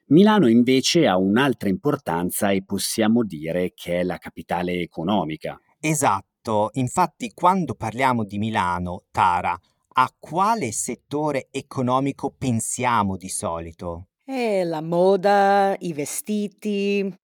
Milano 0.07 0.49
invece 0.49 1.07
ha 1.07 1.17
un'altra 1.17 1.71
importanza 1.71 2.51
e 2.51 2.65
possiamo 2.65 3.25
dire 3.25 3.73
che 3.75 4.01
è 4.01 4.03
la 4.03 4.19
capitale 4.19 4.81
economica. 4.81 5.59
Esatto, 5.81 6.69
infatti 6.75 7.33
quando 7.33 7.75
parliamo 7.75 8.25
di 8.25 8.37
Milano, 8.39 9.05
Tara, 9.11 9.59
a 9.93 10.13
quale 10.19 10.73
settore 10.73 11.49
economico 11.51 12.35
pensiamo 12.37 13.17
di 13.17 13.29
solito? 13.29 14.09
Eh, 14.25 14.65
la 14.65 14.81
moda, 14.81 15.77
i 15.79 15.93
vestiti, 15.93 17.15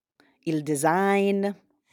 il 0.44 0.62
design. 0.62 1.48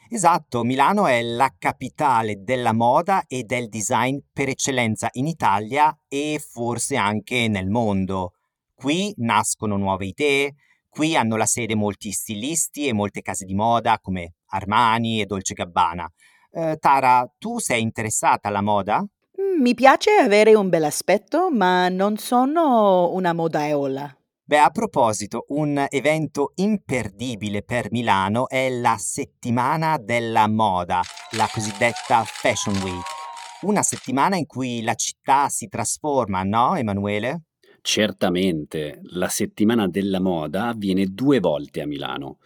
Esatto, 0.08 0.62
Milano 0.62 1.06
è 1.06 1.20
la 1.22 1.52
capitale 1.58 2.42
della 2.42 2.72
moda 2.72 3.24
e 3.26 3.42
del 3.42 3.68
design 3.68 4.18
per 4.32 4.48
eccellenza 4.48 5.08
in 5.12 5.26
Italia 5.26 5.96
e 6.06 6.40
forse 6.40 6.96
anche 6.96 7.48
nel 7.48 7.68
mondo. 7.68 8.34
Qui 8.74 9.12
nascono 9.16 9.76
nuove 9.76 10.06
idee, 10.06 10.54
qui 10.88 11.16
hanno 11.16 11.36
la 11.36 11.46
sede 11.46 11.74
molti 11.74 12.12
stilisti 12.12 12.86
e 12.86 12.92
molte 12.92 13.20
case 13.22 13.44
di 13.44 13.54
moda 13.54 13.98
come 14.00 14.34
Armani 14.50 15.20
e 15.20 15.26
Dolce 15.26 15.54
Gabbana. 15.54 16.08
Eh, 16.52 16.76
Tara, 16.78 17.28
tu 17.38 17.58
sei 17.58 17.82
interessata 17.82 18.48
alla 18.48 18.62
moda? 18.62 19.04
Mi 19.58 19.72
piace 19.72 20.10
avere 20.10 20.54
un 20.54 20.68
bel 20.68 20.84
aspetto, 20.84 21.50
ma 21.50 21.88
non 21.88 22.18
sono 22.18 23.10
una 23.14 23.32
modaiola. 23.32 24.14
Beh, 24.44 24.58
a 24.58 24.68
proposito, 24.68 25.46
un 25.48 25.86
evento 25.88 26.52
imperdibile 26.56 27.62
per 27.62 27.90
Milano 27.90 28.48
è 28.50 28.68
la 28.68 28.96
settimana 28.98 29.96
della 29.98 30.46
moda, 30.46 31.00
la 31.32 31.48
cosiddetta 31.50 32.22
Fashion 32.24 32.76
Week. 32.82 33.04
Una 33.62 33.82
settimana 33.82 34.36
in 34.36 34.44
cui 34.44 34.82
la 34.82 34.94
città 34.94 35.48
si 35.48 35.68
trasforma, 35.68 36.42
no, 36.42 36.76
Emanuele? 36.76 37.44
Certamente, 37.80 39.00
la 39.04 39.28
settimana 39.28 39.88
della 39.88 40.20
moda 40.20 40.68
avviene 40.68 41.06
due 41.06 41.40
volte 41.40 41.80
a 41.80 41.86
Milano. 41.86 42.38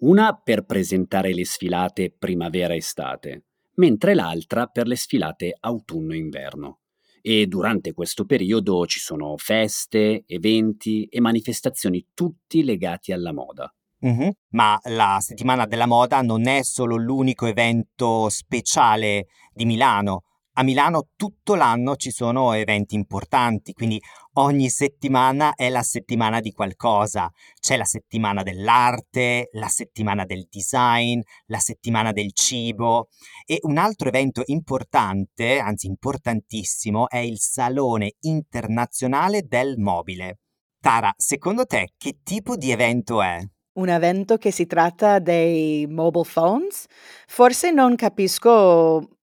Una 0.00 0.34
per 0.34 0.64
presentare 0.64 1.32
le 1.32 1.44
sfilate 1.44 2.12
primavera-estate 2.18 3.44
mentre 3.76 4.14
l'altra 4.14 4.66
per 4.66 4.86
le 4.86 4.96
sfilate 4.96 5.56
autunno-inverno. 5.58 6.80
E 7.22 7.46
durante 7.46 7.92
questo 7.92 8.24
periodo 8.24 8.86
ci 8.86 9.00
sono 9.00 9.34
feste, 9.36 10.22
eventi 10.26 11.06
e 11.06 11.20
manifestazioni 11.20 12.06
tutti 12.14 12.62
legati 12.62 13.12
alla 13.12 13.32
moda. 13.32 13.72
Mh-mh. 13.98 14.30
Ma 14.50 14.78
la 14.84 15.18
settimana 15.20 15.66
della 15.66 15.86
moda 15.86 16.20
non 16.22 16.46
è 16.46 16.62
solo 16.62 16.96
l'unico 16.96 17.46
evento 17.46 18.28
speciale 18.28 19.26
di 19.52 19.64
Milano. 19.64 20.22
A 20.58 20.62
Milano 20.62 21.08
tutto 21.16 21.54
l'anno 21.54 21.96
ci 21.96 22.10
sono 22.10 22.54
eventi 22.54 22.94
importanti, 22.94 23.74
quindi 23.74 24.00
ogni 24.36 24.70
settimana 24.70 25.54
è 25.54 25.68
la 25.68 25.82
settimana 25.82 26.40
di 26.40 26.50
qualcosa. 26.52 27.30
C'è 27.60 27.76
la 27.76 27.84
settimana 27.84 28.42
dell'arte, 28.42 29.50
la 29.52 29.68
settimana 29.68 30.24
del 30.24 30.46
design, 30.48 31.20
la 31.48 31.58
settimana 31.58 32.12
del 32.12 32.32
cibo 32.32 33.08
e 33.44 33.58
un 33.64 33.76
altro 33.76 34.08
evento 34.08 34.42
importante, 34.46 35.58
anzi 35.58 35.88
importantissimo, 35.88 37.10
è 37.10 37.18
il 37.18 37.38
Salone 37.38 38.14
internazionale 38.20 39.42
del 39.42 39.76
mobile. 39.76 40.38
Tara, 40.80 41.12
secondo 41.18 41.66
te 41.66 41.90
che 41.98 42.20
tipo 42.22 42.56
di 42.56 42.70
evento 42.70 43.20
è? 43.20 43.46
Un 43.74 43.90
evento 43.90 44.38
che 44.38 44.50
si 44.50 44.64
tratta 44.64 45.18
dei 45.18 45.86
mobile 45.86 46.24
phones? 46.32 46.86
Forse 47.26 47.72
non 47.72 47.94
capisco 47.94 49.15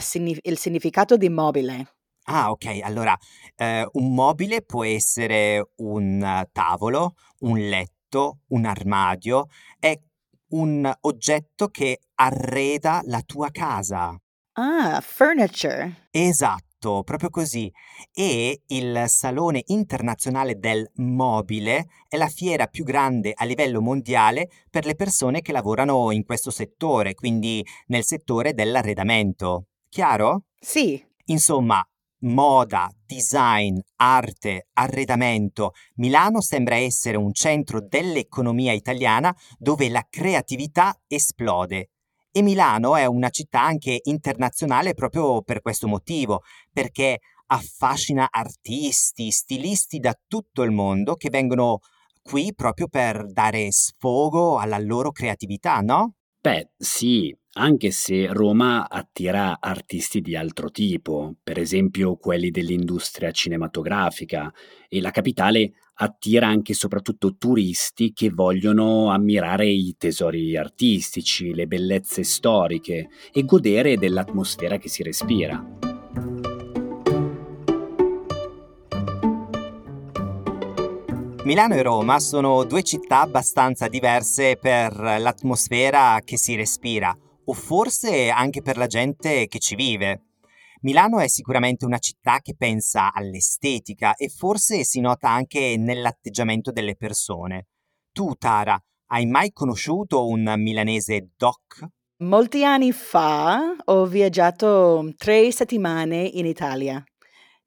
signif- 0.00 0.40
il 0.42 0.58
significato 0.58 1.16
di 1.16 1.28
mobile. 1.28 1.94
Ah, 2.24 2.50
ok. 2.50 2.80
Allora, 2.82 3.16
eh, 3.56 3.88
un 3.92 4.12
mobile 4.14 4.62
può 4.62 4.84
essere 4.84 5.70
un 5.76 6.46
tavolo, 6.52 7.14
un 7.40 7.58
letto, 7.58 8.40
un 8.48 8.66
armadio, 8.66 9.46
è 9.78 9.98
un 10.50 10.90
oggetto 11.00 11.68
che 11.68 12.00
arreda 12.14 13.00
la 13.04 13.22
tua 13.22 13.50
casa. 13.50 14.14
Ah, 14.54 15.00
furniture. 15.00 16.08
Esatto, 16.10 16.67
proprio 16.78 17.30
così. 17.30 17.70
E 18.12 18.62
il 18.66 19.04
Salone 19.06 19.62
internazionale 19.66 20.58
del 20.58 20.88
mobile 20.96 21.86
è 22.08 22.16
la 22.16 22.28
fiera 22.28 22.66
più 22.66 22.84
grande 22.84 23.32
a 23.34 23.44
livello 23.44 23.80
mondiale 23.80 24.48
per 24.70 24.86
le 24.86 24.94
persone 24.94 25.40
che 25.40 25.52
lavorano 25.52 26.10
in 26.12 26.24
questo 26.24 26.50
settore, 26.50 27.14
quindi 27.14 27.64
nel 27.86 28.04
settore 28.04 28.54
dell'arredamento. 28.54 29.66
Chiaro? 29.88 30.44
Sì. 30.60 31.04
Insomma, 31.26 31.84
moda, 32.20 32.90
design, 33.04 33.78
arte, 33.96 34.68
arredamento. 34.74 35.72
Milano 35.96 36.40
sembra 36.40 36.76
essere 36.76 37.16
un 37.16 37.32
centro 37.32 37.80
dell'economia 37.80 38.72
italiana 38.72 39.34
dove 39.58 39.88
la 39.88 40.04
creatività 40.08 40.98
esplode. 41.06 41.90
E 42.30 42.42
Milano 42.42 42.96
è 42.96 43.06
una 43.06 43.30
città 43.30 43.62
anche 43.62 44.00
internazionale 44.04 44.94
proprio 44.94 45.42
per 45.42 45.60
questo 45.62 45.88
motivo, 45.88 46.42
perché 46.72 47.20
affascina 47.46 48.28
artisti, 48.30 49.30
stilisti 49.30 49.98
da 49.98 50.14
tutto 50.26 50.62
il 50.62 50.70
mondo 50.70 51.16
che 51.16 51.30
vengono 51.30 51.78
qui 52.22 52.54
proprio 52.54 52.88
per 52.88 53.32
dare 53.32 53.72
sfogo 53.72 54.58
alla 54.58 54.78
loro 54.78 55.10
creatività, 55.10 55.80
no? 55.80 56.17
Beh, 56.40 56.70
sì, 56.76 57.36
anche 57.54 57.90
se 57.90 58.32
Roma 58.32 58.88
attira 58.88 59.58
artisti 59.60 60.20
di 60.20 60.36
altro 60.36 60.70
tipo, 60.70 61.34
per 61.42 61.58
esempio 61.58 62.16
quelli 62.16 62.50
dell'industria 62.50 63.32
cinematografica, 63.32 64.52
e 64.88 65.00
la 65.00 65.10
capitale 65.10 65.72
attira 65.94 66.46
anche 66.46 66.72
e 66.72 66.74
soprattutto 66.76 67.36
turisti 67.36 68.12
che 68.12 68.30
vogliono 68.30 69.10
ammirare 69.10 69.66
i 69.66 69.96
tesori 69.98 70.56
artistici, 70.56 71.52
le 71.52 71.66
bellezze 71.66 72.22
storiche 72.22 73.08
e 73.32 73.44
godere 73.44 73.96
dell'atmosfera 73.96 74.78
che 74.78 74.88
si 74.88 75.02
respira. 75.02 75.87
Milano 81.48 81.76
e 81.76 81.82
Roma 81.82 82.20
sono 82.20 82.62
due 82.64 82.82
città 82.82 83.20
abbastanza 83.22 83.88
diverse 83.88 84.58
per 84.60 84.92
l'atmosfera 84.92 86.20
che 86.22 86.36
si 86.36 86.54
respira, 86.54 87.16
o 87.46 87.54
forse 87.54 88.28
anche 88.28 88.60
per 88.60 88.76
la 88.76 88.86
gente 88.86 89.46
che 89.46 89.58
ci 89.58 89.74
vive. 89.74 90.24
Milano 90.82 91.20
è 91.20 91.26
sicuramente 91.26 91.86
una 91.86 91.96
città 91.96 92.40
che 92.40 92.54
pensa 92.54 93.14
all'estetica 93.14 94.14
e 94.14 94.28
forse 94.28 94.84
si 94.84 95.00
nota 95.00 95.30
anche 95.30 95.76
nell'atteggiamento 95.78 96.70
delle 96.70 96.96
persone. 96.96 97.68
Tu, 98.12 98.34
Tara, 98.34 98.78
hai 99.12 99.24
mai 99.24 99.50
conosciuto 99.50 100.28
un 100.28 100.52
milanese 100.58 101.30
doc? 101.34 101.82
Molti 102.24 102.62
anni 102.62 102.92
fa 102.92 103.74
ho 103.86 104.04
viaggiato 104.04 105.14
tre 105.16 105.50
settimane 105.50 106.24
in 106.24 106.44
Italia. 106.44 107.02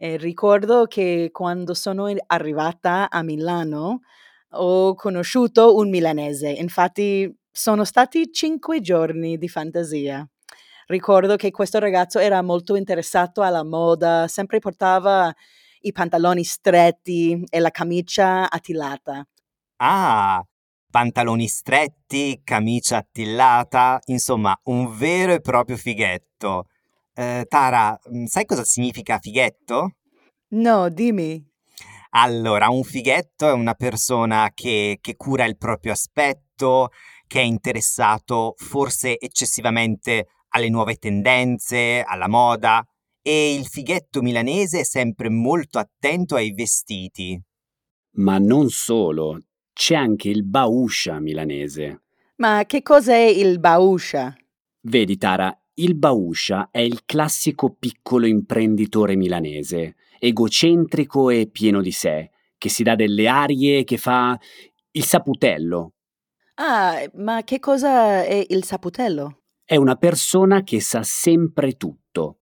E 0.04 0.18
ricordo 0.18 0.88
che 0.88 1.30
quando 1.32 1.76
sono 1.76 2.12
arrivata 2.26 3.08
a 3.08 3.22
Milano 3.22 4.00
ho 4.54 4.96
conosciuto 4.96 5.76
un 5.76 5.92
milanese. 5.92 6.50
Infatti 6.50 7.32
sono 7.52 7.84
stati 7.84 8.32
cinque 8.32 8.82
giorni 8.82 9.38
di 9.38 9.48
fantasia. 9.48 10.28
Ricordo 10.88 11.36
che 11.36 11.52
questo 11.52 11.78
ragazzo 11.78 12.18
era 12.18 12.42
molto 12.42 12.76
interessato 12.76 13.44
alla 13.44 13.64
moda, 13.64 14.28
sempre 14.28 14.58
portava 14.58 15.32
i 15.82 15.92
pantaloni 15.92 16.44
stretti 16.44 17.44
e 17.48 17.60
la 17.60 17.70
camicia 17.70 18.50
attillata. 18.50 19.24
Ah, 19.76 20.44
pantaloni 20.90 21.48
stretti, 21.48 22.42
camicia 22.44 22.98
attillata, 22.98 24.00
insomma, 24.06 24.60
un 24.64 24.98
vero 24.98 25.34
e 25.34 25.42
proprio 25.42 25.78
fighetto. 25.78 26.66
Eh, 27.14 27.46
Tara, 27.48 28.00
mm, 28.14 28.26
sai 28.26 28.46
cosa 28.46 28.64
significa 28.64 29.20
fighetto? 29.20 29.96
No, 30.50 30.90
dimmi. 30.90 31.50
Allora, 32.12 32.70
un 32.70 32.84
fighetto 32.84 33.48
è 33.48 33.54
una 33.54 33.74
persona 33.74 34.52
che, 34.54 34.98
che 35.00 35.16
cura 35.16 35.46
il 35.46 35.58
proprio 35.58 35.94
aspetto, 35.94 36.90
che 37.26 37.40
è 37.40 37.44
interessato 37.44 38.56
forse 38.58 39.18
eccessivamente 39.18 40.28
alle 40.50 40.70
nuove 40.70 40.96
tendenze, 40.96 42.04
alla 42.06 42.28
moda, 42.28 42.86
e 43.22 43.54
il 43.54 43.66
fighetto 43.66 44.22
milanese 44.22 44.82
è 44.82 44.84
sempre 44.84 45.30
molto 45.30 45.80
attento 45.80 46.36
ai 46.36 46.52
vestiti. 46.52 47.40
Ma 48.16 48.38
non 48.40 48.70
solo, 48.70 49.40
c'è 49.72 49.96
anche 49.96 50.28
il 50.28 50.44
bauscia 50.44 51.20
milanese. 51.20 52.02
Ma 52.38 52.66
che 52.66 52.82
cos'è 52.82 53.20
il 53.20 53.60
bauscia? 53.60 54.36
Vedi 54.82 55.16
Tara, 55.16 55.56
il 55.84 55.96
bauscia 55.96 56.70
è 56.72 56.80
il 56.80 57.02
classico 57.06 57.76
piccolo 57.78 58.26
imprenditore 58.26 59.16
milanese, 59.16 59.96
egocentrico 60.20 61.30
e 61.30 61.48
pieno 61.52 61.82
di 61.82 61.92
sé, 61.92 62.32
che 62.58 62.70
si 62.70 62.84
dà 62.84 62.96
delle 62.96 63.28
arie, 63.28 63.84
che 63.84 63.98
fa 63.98 64.38
il 64.92 65.04
saputello, 65.04 65.94
Ah, 66.64 67.10
ma 67.16 67.44
che 67.44 67.60
cosa 67.60 68.24
è 68.24 68.46
il 68.50 68.64
saputello? 68.64 69.40
È 69.66 69.76
una 69.78 69.96
persona 69.96 70.62
che 70.62 70.80
sa 70.80 71.02
sempre 71.02 71.74
tutto. 71.74 72.42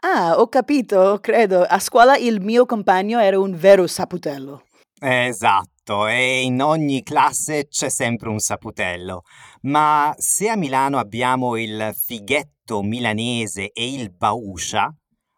Ah, 0.00 0.40
ho 0.40 0.48
capito, 0.48 1.18
credo. 1.20 1.62
A 1.62 1.78
scuola 1.78 2.16
il 2.16 2.40
mio 2.40 2.66
compagno 2.66 3.20
era 3.20 3.38
un 3.38 3.54
vero 3.54 3.86
saputello. 3.86 4.64
Esatto, 5.00 6.08
e 6.08 6.42
in 6.42 6.60
ogni 6.62 7.04
classe 7.04 7.68
c'è 7.68 7.88
sempre 7.88 8.28
un 8.28 8.40
saputello. 8.40 9.22
Ma 9.62 10.12
se 10.18 10.48
a 10.48 10.56
Milano 10.56 10.98
abbiamo 10.98 11.56
il 11.56 11.92
fighetto 11.94 12.53
milanese 12.66 13.70
e 13.72 13.92
il 13.92 14.10
bauscia, 14.10 14.92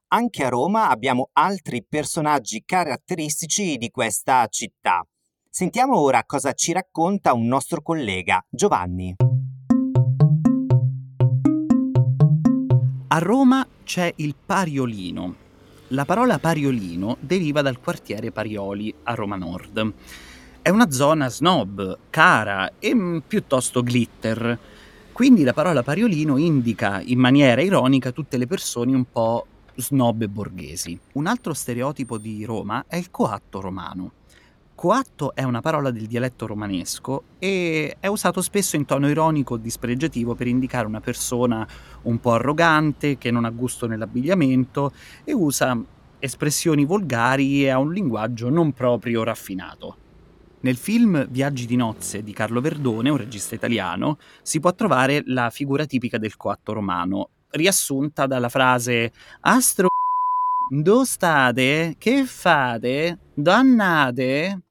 anche 0.09 0.45
a 0.45 0.49
Roma 0.49 0.89
abbiamo 0.89 1.31
altri 1.33 1.85
personaggi 1.85 2.63
caratteristici 2.65 3.77
di 3.77 3.91
questa 3.91 4.47
città. 4.47 5.05
Sentiamo 5.51 5.99
ora 5.99 6.25
cosa 6.25 6.53
ci 6.53 6.73
racconta 6.73 7.33
un 7.33 7.47
nostro 7.47 7.83
collega, 7.83 8.45
Giovanni. 8.49 9.17
A 13.09 13.19
Roma 13.19 13.67
c'è 13.83 14.13
il 14.17 14.37
Pariolino. 14.45 15.35
La 15.89 16.05
parola 16.05 16.39
Pariolino 16.39 17.17
deriva 17.21 17.63
dal 17.63 17.81
quartiere 17.81 18.31
Parioli 18.31 18.95
a 19.05 19.15
Roma 19.15 19.37
Nord. 19.37 19.93
È 20.61 20.69
una 20.69 20.91
zona 20.91 21.29
snob, 21.29 21.99
cara 22.11 22.73
e 22.79 22.95
mm, 22.95 23.19
piuttosto 23.27 23.83
glitter. 23.83 24.59
Quindi 25.17 25.45
la 25.45 25.55
parola 25.55 25.83
Pariolino 25.83 26.37
indica 26.37 27.01
in 27.03 27.19
maniera 27.19 27.63
ironica 27.63 28.13
tutte 28.13 28.37
le 28.37 28.47
persone 28.47 28.95
un 28.95 29.07
po' 29.11 29.47
snob 29.75 30.21
e 30.21 30.29
borghesi. 30.29 31.01
Un 31.13 31.27
altro 31.27 31.55
stereotipo 31.55 32.19
di 32.19 32.45
Roma 32.45 32.85
è 32.87 32.97
il 32.97 33.11
coatto 33.11 33.63
romano. 33.63 34.13
Coatto 34.75 35.35
è 35.35 35.43
una 35.43 35.63
parola 35.63 35.91
del 35.91 36.05
dialetto 36.05 36.47
romanesco 36.47 37.23
e 37.39 37.97
è 37.99 38.09
usato 38.09 38.43
spesso 38.43 38.77
in 38.77 38.85
tono 38.85 39.09
ironico 39.09 39.55
o 39.55 39.57
dispregiativo 39.57 40.35
per 40.35 40.49
indicare 40.49 40.87
una 40.87 41.01
persona 41.01 41.67
un 42.03 42.21
po' 42.21 42.33
arrogante, 42.33 43.17
che 43.17 43.31
non 43.31 43.47
ha 43.47 43.51
gusto 43.51 43.87
nell'abbigliamento 43.87 44.93
e 45.25 45.33
usa 45.33 45.83
espressioni 46.19 46.85
volgari 46.85 47.65
e 47.65 47.71
ha 47.71 47.79
un 47.79 47.91
linguaggio 47.91 48.51
non 48.51 48.73
proprio 48.73 49.23
raffinato. 49.23 49.97
Nel 50.61 50.77
film 50.77 51.27
Viaggi 51.29 51.67
di 51.67 51.77
nozze 51.77 52.23
di 52.23 52.33
Carlo 52.33 52.61
Verdone, 52.61 53.11
un 53.11 53.17
regista 53.19 53.55
italiano, 53.55 54.19
si 54.43 54.59
può 54.59 54.75
trovare 54.75 55.23
la 55.27 55.51
figura 55.51 55.85
tipica 55.85 56.19
del 56.19 56.37
coatto 56.37 56.73
romano, 56.73 57.29
riassunta 57.51 58.27
dalla 58.27 58.49
frase 58.49 59.13
Astro 59.41 59.89
dove 60.69 61.05
state? 61.05 61.95
Che 61.99 62.25
fate? 62.25 63.19
Dannate? 63.35 64.63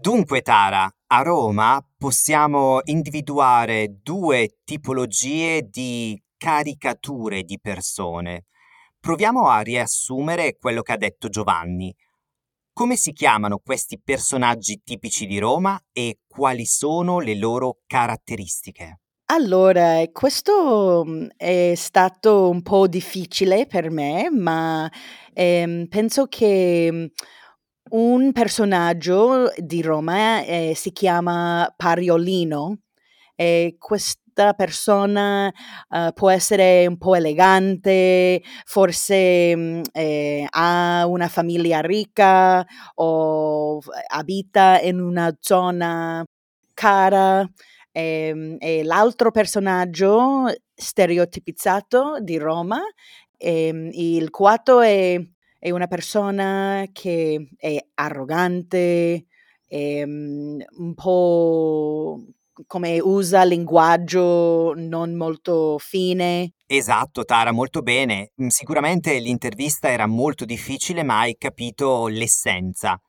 Dunque, 0.00 0.42
Tara, 0.42 0.88
a 1.08 1.22
Roma 1.22 1.84
possiamo 1.98 2.80
individuare 2.84 3.98
due 4.02 4.60
tipologie 4.64 5.68
di 5.68 6.18
caricature 6.38 7.42
di 7.42 7.58
persone. 7.60 8.44
Proviamo 9.04 9.50
a 9.50 9.60
riassumere 9.60 10.56
quello 10.58 10.80
che 10.80 10.92
ha 10.92 10.96
detto 10.96 11.28
Giovanni. 11.28 11.94
Come 12.72 12.96
si 12.96 13.12
chiamano 13.12 13.60
questi 13.62 14.00
personaggi 14.02 14.80
tipici 14.82 15.26
di 15.26 15.38
Roma 15.38 15.78
e 15.92 16.20
quali 16.26 16.64
sono 16.64 17.20
le 17.20 17.36
loro 17.36 17.80
caratteristiche? 17.86 19.00
Allora, 19.26 20.00
questo 20.10 21.04
mm, 21.06 21.26
è 21.36 21.74
stato 21.76 22.48
un 22.48 22.62
po' 22.62 22.86
difficile 22.86 23.66
per 23.66 23.90
me, 23.90 24.30
ma 24.30 24.90
ehm, 25.34 25.86
penso 25.88 26.24
che 26.24 26.88
mm, 26.90 27.04
un 27.90 28.32
personaggio 28.32 29.52
di 29.58 29.82
Roma 29.82 30.42
eh, 30.44 30.72
si 30.74 30.92
chiama 30.92 31.70
Pariolino 31.76 32.78
e 33.34 33.76
questa 34.34 34.52
persona 34.54 35.52
uh, 35.90 36.12
può 36.12 36.28
essere 36.30 36.86
un 36.88 36.98
po' 36.98 37.14
elegante, 37.14 38.42
forse 38.64 39.54
mm, 39.56 39.82
eh, 39.92 40.46
ha 40.50 41.04
una 41.06 41.28
famiglia 41.28 41.80
ricca 41.80 42.64
o 42.96 43.80
abita 44.08 44.80
in 44.80 45.00
una 45.00 45.34
zona 45.40 46.24
cara. 46.74 47.48
E, 47.92 48.02
ehm, 48.28 48.56
e 48.58 48.82
l'altro 48.82 49.30
personaggio 49.30 50.52
stereotipizzato 50.74 52.18
di 52.20 52.36
Roma, 52.38 52.80
ehm, 53.38 53.90
il 53.92 54.30
quarto 54.30 54.80
è 54.80 55.20
è 55.58 55.70
una 55.70 55.86
persona 55.86 56.84
che 56.92 57.48
è 57.56 57.78
arrogante, 57.94 59.24
um, 59.70 60.62
un 60.76 60.94
po' 60.94 62.22
come 62.66 63.00
usa 63.00 63.44
linguaggio 63.44 64.72
non 64.74 65.14
molto 65.14 65.76
fine. 65.78 66.52
Esatto, 66.66 67.24
Tara, 67.24 67.52
molto 67.52 67.82
bene. 67.82 68.32
Mm, 68.42 68.46
sicuramente 68.48 69.18
l'intervista 69.18 69.90
era 69.90 70.06
molto 70.06 70.44
difficile, 70.44 71.02
ma 71.02 71.20
hai 71.20 71.36
capito 71.36 72.06
l'essenza. 72.08 73.00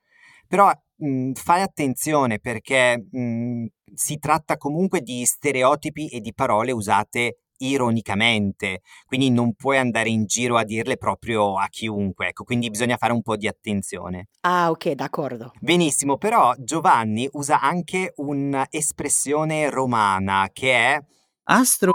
Però 0.47 0.71
mh, 0.97 1.07
mm, 1.07 1.31
fai 1.33 1.61
attenzione 1.61 2.39
perché 2.39 3.07
mh, 3.09 3.19
mm, 3.19 3.65
si 3.93 4.17
tratta 4.17 4.57
comunque 4.57 5.01
di 5.01 5.25
stereotipi 5.25 6.07
e 6.07 6.19
di 6.19 6.33
parole 6.33 6.71
usate 6.71 7.37
ironicamente, 7.57 8.81
quindi 9.05 9.29
non 9.29 9.53
puoi 9.53 9.77
andare 9.77 10.09
in 10.09 10.25
giro 10.25 10.57
a 10.57 10.63
dirle 10.63 10.97
proprio 10.97 11.57
a 11.57 11.67
chiunque, 11.67 12.27
ecco, 12.27 12.43
quindi 12.43 12.69
bisogna 12.69 12.97
fare 12.97 13.13
un 13.13 13.21
po' 13.21 13.35
di 13.35 13.47
attenzione. 13.47 14.29
Ah, 14.41 14.69
ok, 14.69 14.91
d'accordo. 14.91 15.51
Benissimo, 15.59 16.17
però 16.17 16.53
Giovanni 16.57 17.27
usa 17.33 17.59
anche 17.59 18.13
un'espressione 18.17 19.69
romana 19.69 20.49
che 20.51 20.73
è 20.73 20.99
Astro 21.47 21.91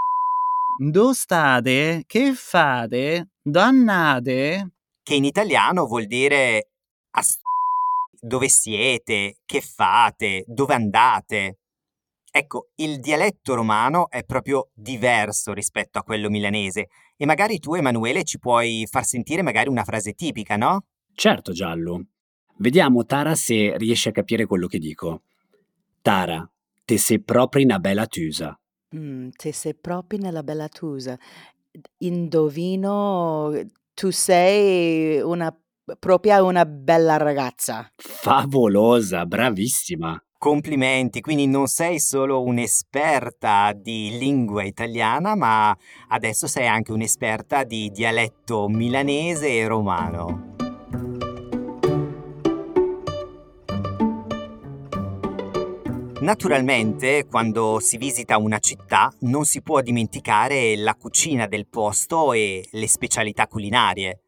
dove 0.83 1.14
state? 1.14 2.05
Che 2.07 2.33
fate? 2.35 3.33
Dannate? 3.42 4.70
Che 5.03 5.14
in 5.14 5.25
italiano 5.25 5.87
vuol 5.87 6.07
dire 6.07 6.68
Ast- 7.11 7.42
dove 8.18 8.49
siete? 8.49 9.40
Che 9.44 9.61
fate? 9.61 10.44
Dove 10.46 10.75
andate? 10.75 11.60
Ecco, 12.33 12.71
il 12.77 13.01
dialetto 13.01 13.55
romano 13.55 14.09
è 14.09 14.25
proprio 14.25 14.71
diverso 14.73 15.53
rispetto 15.53 15.99
a 15.99 16.05
quello 16.05 16.31
milanese 16.31 16.88
e 17.16 17.27
magari 17.27 17.59
tu, 17.59 17.75
Emanuele, 17.75 18.23
ci 18.23 18.38
puoi 18.38 18.87
far 18.88 19.05
sentire 19.05 19.43
magari 19.43 19.69
una 19.69 19.83
frase 19.83 20.12
tipica, 20.12 20.57
no? 20.57 20.85
Certo, 21.12 21.53
Giallo. 21.53 22.05
Vediamo, 22.59 23.05
Tara, 23.05 23.35
se 23.35 23.77
riesci 23.77 24.09
a 24.09 24.12
capire 24.12 24.47
quello 24.47 24.69
che 24.69 24.79
dico. 24.79 25.23
Tara, 26.03 26.49
te 26.85 26.99
sei 26.99 27.21
proprio 27.21 27.64
una 27.64 27.79
bella 27.81 28.07
tusa. 28.07 28.59
Mm, 28.95 29.31
te 29.31 29.53
sei 29.53 29.75
proprio 29.75 30.21
una 30.21 30.43
bella 30.43 30.69
tusa. 30.69 31.19
Indovino, 31.99 33.53
tu 33.93 34.11
sei 34.11 35.21
una 35.21 35.55
propria 35.99 36.43
una 36.43 36.64
bella 36.64 37.16
ragazza. 37.16 37.90
Favolosa, 37.97 39.27
bravissima. 39.27 40.23
Complimenti, 40.40 41.20
quindi 41.20 41.46
non 41.46 41.66
sei 41.66 42.00
solo 42.00 42.42
un'esperta 42.42 43.74
di 43.74 44.16
lingua 44.16 44.62
italiana, 44.62 45.35
ma 45.35 45.76
adesso 46.09 46.46
sei 46.46 46.66
anche 46.66 46.92
un'esperta 46.92 47.62
di 47.62 47.90
dialetto 47.90 48.66
milanese 48.66 49.48
e 49.59 49.66
romano. 49.66 50.55
Naturalmente, 56.20 57.26
quando 57.26 57.79
si 57.79 57.98
visita 57.98 58.38
una 58.38 58.61
città, 58.61 59.12
non 59.20 59.44
si 59.44 59.61
può 59.61 59.83
dimenticare 59.83 60.74
la 60.76 60.94
cucina 60.94 61.46
del 61.46 61.66
posto 61.66 62.33
e 62.33 62.66
le 62.70 62.88
specialità 62.88 63.46
culinarie. 63.46 64.22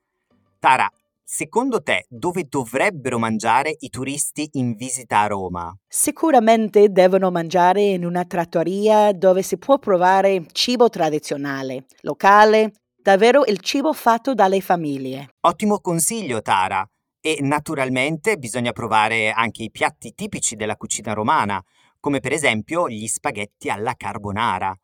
Tara, 0.58 0.92
Secondo 1.34 1.82
te, 1.82 2.04
dove 2.10 2.44
dovrebbero 2.46 3.18
mangiare 3.18 3.74
i 3.78 3.88
turisti 3.88 4.50
in 4.52 4.74
visita 4.74 5.20
a 5.20 5.28
Roma? 5.28 5.74
Sicuramente 5.88 6.90
devono 6.90 7.30
mangiare 7.30 7.80
in 7.80 8.04
una 8.04 8.26
trattoria 8.26 9.12
dove 9.14 9.40
si 9.40 9.56
può 9.56 9.78
provare 9.78 10.44
cibo 10.52 10.90
tradizionale, 10.90 11.86
locale, 12.02 12.74
davvero 12.94 13.46
il 13.46 13.60
cibo 13.60 13.94
fatto 13.94 14.34
dalle 14.34 14.60
famiglie. 14.60 15.30
Ottimo 15.46 15.80
consiglio, 15.80 16.42
Tara. 16.42 16.86
E 17.18 17.38
naturalmente 17.40 18.36
bisogna 18.36 18.72
provare 18.72 19.30
anche 19.30 19.62
i 19.62 19.70
piatti 19.70 20.12
tipici 20.12 20.54
della 20.54 20.76
cucina 20.76 21.14
romana, 21.14 21.64
come 21.98 22.20
per 22.20 22.32
esempio 22.32 22.90
gli 22.90 23.06
spaghetti 23.06 23.70
alla 23.70 23.94
carbonara. 23.94 24.78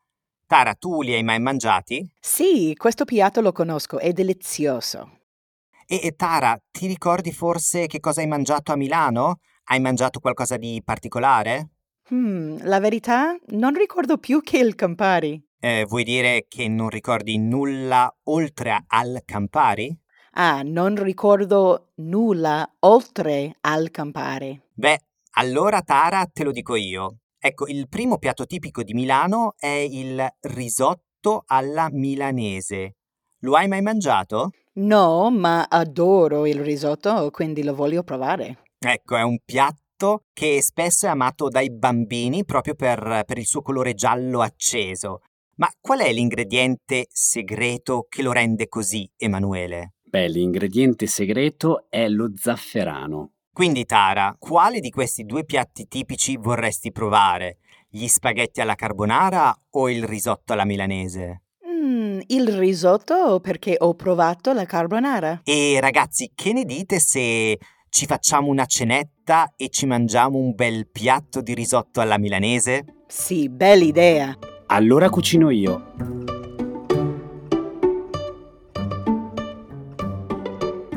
Tara, 0.47 0.73
tu 0.73 1.03
li 1.03 1.13
hai 1.13 1.21
mai 1.21 1.39
mangiati? 1.39 2.11
Sì, 2.19 2.73
questo 2.75 3.05
piatto 3.05 3.39
lo 3.39 3.51
conosco, 3.51 3.99
è 3.99 4.11
delizioso. 4.13 5.18
E, 5.91 6.01
e 6.03 6.11
Tara, 6.11 6.55
ti 6.69 6.85
ricordi 6.85 7.31
forse 7.31 7.87
che 7.87 7.99
cosa 7.99 8.21
hai 8.21 8.27
mangiato 8.27 8.71
a 8.71 8.75
Milano? 8.75 9.39
Hai 9.63 9.79
mangiato 9.79 10.19
qualcosa 10.19 10.55
di 10.55 10.79
particolare? 10.85 11.69
Hmm, 12.13 12.57
la 12.61 12.79
verità 12.79 13.35
non 13.53 13.73
ricordo 13.73 14.19
più 14.19 14.43
che 14.43 14.59
il 14.59 14.75
Campari. 14.75 15.43
Eh, 15.59 15.85
vuoi 15.89 16.03
dire 16.03 16.45
che 16.47 16.67
non 16.67 16.89
ricordi 16.89 17.39
nulla 17.39 18.15
oltre 18.25 18.83
al 18.85 19.23
Campari? 19.25 19.97
Ah, 20.33 20.61
non 20.61 21.01
ricordo 21.01 21.87
nulla 21.95 22.71
oltre 22.81 23.57
al 23.61 23.89
Campari. 23.89 24.61
Beh, 24.71 24.99
allora 25.37 25.81
Tara 25.81 26.23
te 26.31 26.43
lo 26.43 26.51
dico 26.51 26.75
io. 26.75 27.21
Ecco, 27.39 27.65
il 27.65 27.89
primo 27.89 28.19
piatto 28.19 28.45
tipico 28.45 28.83
di 28.83 28.93
Milano 28.93 29.55
è 29.57 29.65
il 29.89 30.23
risotto 30.41 31.45
alla 31.47 31.89
milanese. 31.91 32.97
Lo 33.39 33.55
hai 33.55 33.67
mai 33.67 33.81
mangiato? 33.81 34.51
No, 34.79 35.29
ma 35.29 35.65
adoro 35.69 36.45
il 36.45 36.61
risotto, 36.61 37.29
quindi 37.31 37.63
lo 37.63 37.75
voglio 37.75 38.03
provare. 38.03 38.63
Ecco, 38.79 39.17
è 39.17 39.21
un 39.21 39.39
piatto 39.43 40.23
che 40.31 40.61
spesso 40.61 41.05
è 41.05 41.09
amato 41.09 41.49
dai 41.49 41.69
bambini 41.69 42.45
proprio 42.45 42.75
per, 42.75 43.23
per 43.25 43.37
il 43.37 43.45
suo 43.45 43.61
colore 43.61 43.93
giallo 43.93 44.39
acceso. 44.41 45.21
Ma 45.57 45.69
qual 45.81 45.99
è 45.99 46.13
l'ingrediente 46.13 47.07
segreto 47.09 48.05
che 48.07 48.21
lo 48.21 48.31
rende 48.31 48.69
così, 48.69 49.09
Emanuele? 49.17 49.95
Beh, 50.01 50.29
l'ingrediente 50.29 51.07
segreto 51.07 51.87
è 51.89 52.07
lo 52.07 52.31
zafferano. 52.33 53.33
Quindi, 53.51 53.83
Tara, 53.83 54.33
quale 54.39 54.79
di 54.79 54.89
questi 54.89 55.25
due 55.25 55.43
piatti 55.43 55.89
tipici 55.89 56.37
vorresti 56.37 56.93
provare? 56.93 57.57
Gli 57.89 58.07
spaghetti 58.07 58.61
alla 58.61 58.75
carbonara 58.75 59.53
o 59.71 59.89
il 59.89 60.05
risotto 60.05 60.53
alla 60.53 60.63
milanese? 60.63 61.41
Il 62.27 62.47
risotto 62.57 63.39
perché 63.39 63.75
ho 63.77 63.93
provato 63.93 64.53
la 64.53 64.65
carbonara. 64.65 65.41
E 65.43 65.77
ragazzi, 65.79 66.31
che 66.35 66.53
ne 66.53 66.65
dite 66.65 66.99
se 66.99 67.57
ci 67.89 68.05
facciamo 68.05 68.49
una 68.49 68.65
cenetta 68.65 69.53
e 69.55 69.69
ci 69.69 69.85
mangiamo 69.85 70.37
un 70.37 70.53
bel 70.53 70.87
piatto 70.89 71.41
di 71.41 71.53
risotto 71.53 72.01
alla 72.01 72.17
milanese? 72.17 72.85
Sì, 73.07 73.49
bella 73.49 73.83
idea. 73.83 74.37
Allora 74.67 75.09
cucino 75.09 75.49
io. 75.49 75.93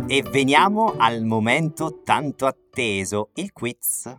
E 0.07 0.23
veniamo 0.31 0.95
al 0.99 1.25
momento 1.25 2.03
tanto 2.05 2.45
atteso, 2.45 3.31
il 3.35 3.51
quiz. 3.53 4.15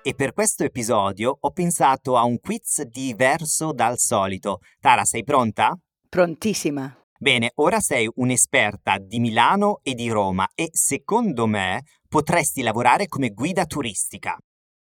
E 0.00 0.14
per 0.14 0.32
questo 0.32 0.62
episodio 0.62 1.36
ho 1.40 1.50
pensato 1.50 2.16
a 2.16 2.22
un 2.22 2.38
quiz 2.38 2.82
diverso 2.82 3.72
dal 3.72 3.98
solito. 3.98 4.60
Tara, 4.80 5.04
sei 5.04 5.24
pronta? 5.24 5.76
Prontissima. 6.08 6.96
Bene, 7.18 7.50
ora 7.56 7.80
sei 7.80 8.08
un'esperta 8.14 8.98
di 8.98 9.18
Milano 9.18 9.80
e 9.82 9.94
di 9.94 10.08
Roma 10.08 10.48
e 10.54 10.68
secondo 10.72 11.46
me 11.46 11.82
potresti 12.08 12.62
lavorare 12.62 13.08
come 13.08 13.30
guida 13.30 13.66
turistica. 13.66 14.38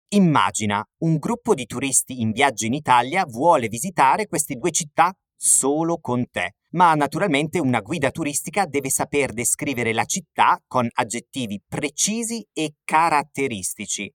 Immagina, 0.08 0.84
un 1.02 1.16
gruppo 1.18 1.54
di 1.54 1.64
turisti 1.64 2.20
in 2.20 2.32
viaggio 2.32 2.66
in 2.66 2.74
Italia 2.74 3.24
vuole 3.24 3.68
visitare 3.68 4.26
queste 4.26 4.56
due 4.56 4.72
città 4.72 5.14
solo 5.36 5.98
con 6.00 6.28
te, 6.28 6.54
ma 6.70 6.92
naturalmente 6.94 7.60
una 7.60 7.80
guida 7.80 8.10
turistica 8.10 8.66
deve 8.66 8.90
saper 8.90 9.32
descrivere 9.32 9.92
la 9.92 10.04
città 10.04 10.60
con 10.66 10.88
aggettivi 10.92 11.62
precisi 11.66 12.44
e 12.52 12.74
caratteristici. 12.84 14.12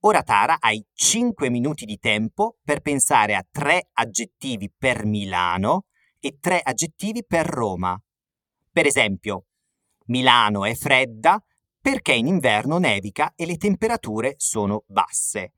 Ora 0.00 0.22
Tara 0.22 0.58
hai 0.60 0.84
5 0.92 1.48
minuti 1.48 1.84
di 1.84 1.98
tempo 1.98 2.58
per 2.62 2.80
pensare 2.80 3.34
a 3.34 3.44
tre 3.50 3.88
aggettivi 3.92 4.70
per 4.76 5.06
Milano 5.06 5.86
e 6.20 6.36
tre 6.38 6.60
aggettivi 6.62 7.24
per 7.24 7.46
Roma. 7.46 7.98
Per 8.70 8.86
esempio, 8.86 9.46
Milano 10.06 10.64
è 10.64 10.74
fredda 10.74 11.42
perché 11.80 12.12
in 12.12 12.26
inverno 12.26 12.78
nevica 12.78 13.32
e 13.34 13.46
le 13.46 13.56
temperature 13.56 14.34
sono 14.36 14.84
basse. 14.86 15.54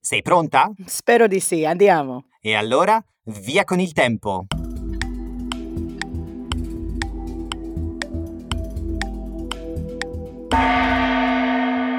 Sei 0.00 0.22
pronta? 0.22 0.72
Spero 0.86 1.26
di 1.26 1.38
sì, 1.38 1.64
andiamo. 1.64 2.28
E 2.40 2.54
allora, 2.54 3.00
via 3.24 3.64
con 3.64 3.78
il 3.78 3.92
tempo. 3.92 4.46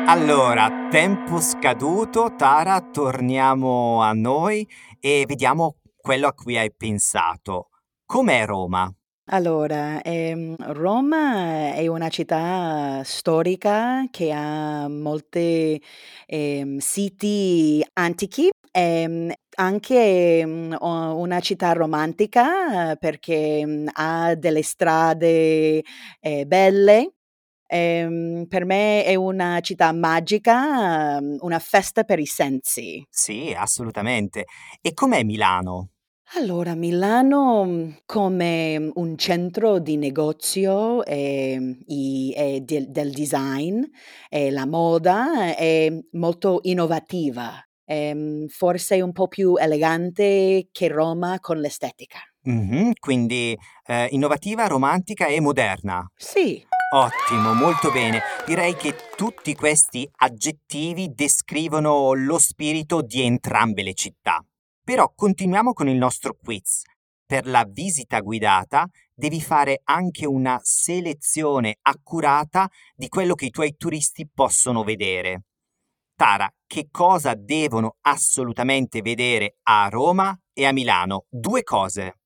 Allora, 0.05 0.89
tempo 0.91 1.39
scaduto, 1.39 2.35
Tara, 2.35 2.81
torniamo 2.81 4.01
a 4.01 4.11
noi 4.11 4.67
e 4.99 5.23
vediamo 5.25 5.77
quello 5.95 6.27
a 6.27 6.33
cui 6.33 6.57
hai 6.57 6.71
pensato. 6.75 7.69
Com'è 8.05 8.45
Roma? 8.45 8.93
Allora, 9.27 10.01
ehm, 10.01 10.57
Roma 10.73 11.73
è 11.73 11.87
una 11.87 12.09
città 12.09 13.01
storica 13.05 14.05
che 14.11 14.33
ha 14.33 14.89
molti 14.89 15.81
ehm, 16.25 16.79
siti 16.79 17.81
antichi, 17.93 18.49
ehm, 18.71 19.31
anche 19.55 20.45
mm, 20.45 20.73
una 20.81 21.39
città 21.39 21.71
romantica 21.71 22.97
perché 22.97 23.65
mm, 23.65 23.87
ha 23.93 24.35
delle 24.35 24.63
strade 24.63 25.81
eh, 26.19 26.45
belle. 26.45 27.13
Ehm, 27.75 28.45
per 28.47 28.65
me 28.65 29.03
è 29.03 29.15
una 29.15 29.59
città 29.61 29.91
magica, 29.91 31.19
mm, 31.19 31.37
una 31.39 31.57
festa 31.57 32.03
per 32.03 32.19
i 32.19 32.25
sensi. 32.27 33.03
Sì, 33.09 33.51
assolutamente. 33.57 34.45
E 34.79 34.93
com'è 34.93 35.23
Milano? 35.23 35.89
Allora, 36.35 36.75
Milano 36.75 37.65
mm, 37.65 37.89
come 38.05 38.91
un 38.93 39.17
centro 39.17 39.79
di 39.79 39.97
negozio 39.97 41.03
e, 41.03 41.77
i- 41.87 42.31
e 42.35 42.61
del, 42.61 42.89
del 42.91 43.11
design 43.11 43.81
e 44.29 44.51
la 44.51 44.67
moda 44.67 45.55
è 45.55 45.91
molto 46.11 46.59
innovativa, 46.63 47.53
ehm, 47.85 48.47
forse 48.49 49.01
un 49.01 49.11
po' 49.11 49.27
più 49.27 49.55
elegante 49.57 50.67
che 50.71 50.87
Roma 50.89 51.39
con 51.39 51.57
l'estetica. 51.59 52.19
Mhm, 52.45 52.91
quindi 52.99 53.57
eh, 53.85 54.07
innovativa, 54.11 54.67
romantica 54.67 55.27
e 55.27 55.39
moderna. 55.39 56.05
Sì, 56.15 56.63
Ottimo, 56.95 57.55
molto 57.55 57.89
bene. 57.89 58.21
Direi 58.45 58.75
che 58.75 58.95
tutti 59.15 59.55
questi 59.55 60.07
aggettivi 60.17 61.11
descrivono 61.11 62.13
lo 62.13 62.37
spirito 62.37 63.01
di 63.01 63.23
entrambe 63.23 63.81
le 63.81 63.95
città. 63.95 64.45
Però 64.83 65.11
continuiamo 65.15 65.73
con 65.73 65.89
il 65.89 65.97
nostro 65.97 66.37
quiz. 66.39 66.83
Per 67.25 67.47
la 67.47 67.65
visita 67.67 68.19
guidata 68.19 68.87
devi 69.11 69.41
fare 69.41 69.81
anche 69.85 70.27
una 70.27 70.59
selezione 70.61 71.77
accurata 71.81 72.69
di 72.93 73.07
quello 73.07 73.33
che 73.33 73.45
i 73.45 73.49
tuoi 73.49 73.75
turisti 73.75 74.29
possono 74.31 74.83
vedere. 74.83 75.45
Tara, 76.15 76.47
che 76.67 76.89
cosa 76.91 77.33
devono 77.33 77.95
assolutamente 78.01 79.01
vedere 79.01 79.55
a 79.63 79.87
Roma 79.89 80.39
e 80.53 80.67
a 80.67 80.71
Milano? 80.71 81.25
Due 81.27 81.63
cose. 81.63 82.19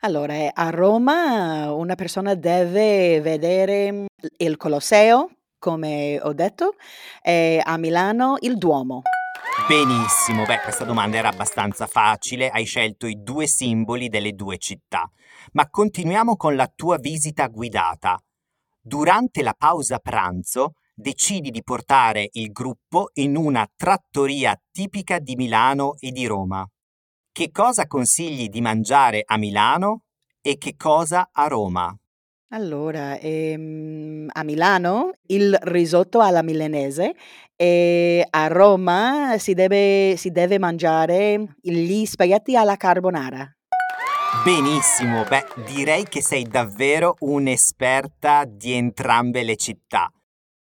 Allora 0.00 0.34
eh, 0.34 0.50
a 0.52 0.70
Roma 0.70 1.72
una 1.72 1.94
persona 1.94 2.34
deve 2.34 3.20
vedere 3.20 3.92
mm, 3.92 4.06
il 4.38 4.56
Colosseo, 4.56 5.30
come 5.58 6.18
ho 6.22 6.32
detto, 6.32 6.74
e 7.22 7.60
a 7.62 7.76
Milano 7.76 8.36
il 8.40 8.56
Duomo. 8.56 9.02
Benissimo, 9.68 10.44
beh, 10.44 10.60
questa 10.62 10.84
domanda 10.84 11.16
era 11.16 11.28
abbastanza 11.28 11.86
facile, 11.86 12.48
hai 12.48 12.64
scelto 12.64 13.06
i 13.06 13.22
due 13.22 13.46
simboli 13.46 14.08
delle 14.08 14.32
due 14.32 14.58
città. 14.58 15.10
Ma 15.52 15.68
continuiamo 15.68 16.36
con 16.36 16.56
la 16.56 16.70
tua 16.74 16.96
visita 16.98 17.46
guidata. 17.46 18.20
Durante 18.80 19.42
la 19.42 19.54
pausa 19.56 19.98
pranzo 19.98 20.74
decidi 20.94 21.50
di 21.50 21.62
portare 21.62 22.28
il 22.32 22.50
gruppo 22.50 23.10
in 23.14 23.36
una 23.36 23.68
trattoria 23.76 24.58
tipica 24.70 25.18
di 25.18 25.36
Milano 25.36 25.94
e 25.98 26.10
di 26.10 26.26
Roma. 26.26 26.66
Che 27.32 27.52
cosa 27.52 27.86
consigli 27.86 28.48
di 28.48 28.60
mangiare 28.60 29.22
a 29.24 29.38
Milano 29.38 30.02
e 30.40 30.58
che 30.58 30.74
cosa 30.76 31.28
a 31.32 31.46
Roma? 31.46 31.96
Allora, 32.52 33.16
ehm, 33.20 34.28
a 34.32 34.42
Milano 34.42 35.12
il 35.28 35.56
risotto 35.62 36.20
alla 36.20 36.42
milanese 36.42 37.14
e 37.54 38.26
a 38.28 38.48
Roma 38.48 39.36
si 39.38 39.54
deve, 39.54 40.16
si 40.16 40.30
deve 40.30 40.58
mangiare 40.58 41.54
gli 41.60 42.04
spaghetti 42.04 42.56
alla 42.56 42.76
carbonara. 42.76 43.48
Benissimo, 44.44 45.22
beh, 45.22 45.46
direi 45.72 46.08
che 46.08 46.22
sei 46.22 46.42
davvero 46.42 47.14
un'esperta 47.20 48.44
di 48.44 48.72
entrambe 48.72 49.44
le 49.44 49.54
città. 49.54 50.10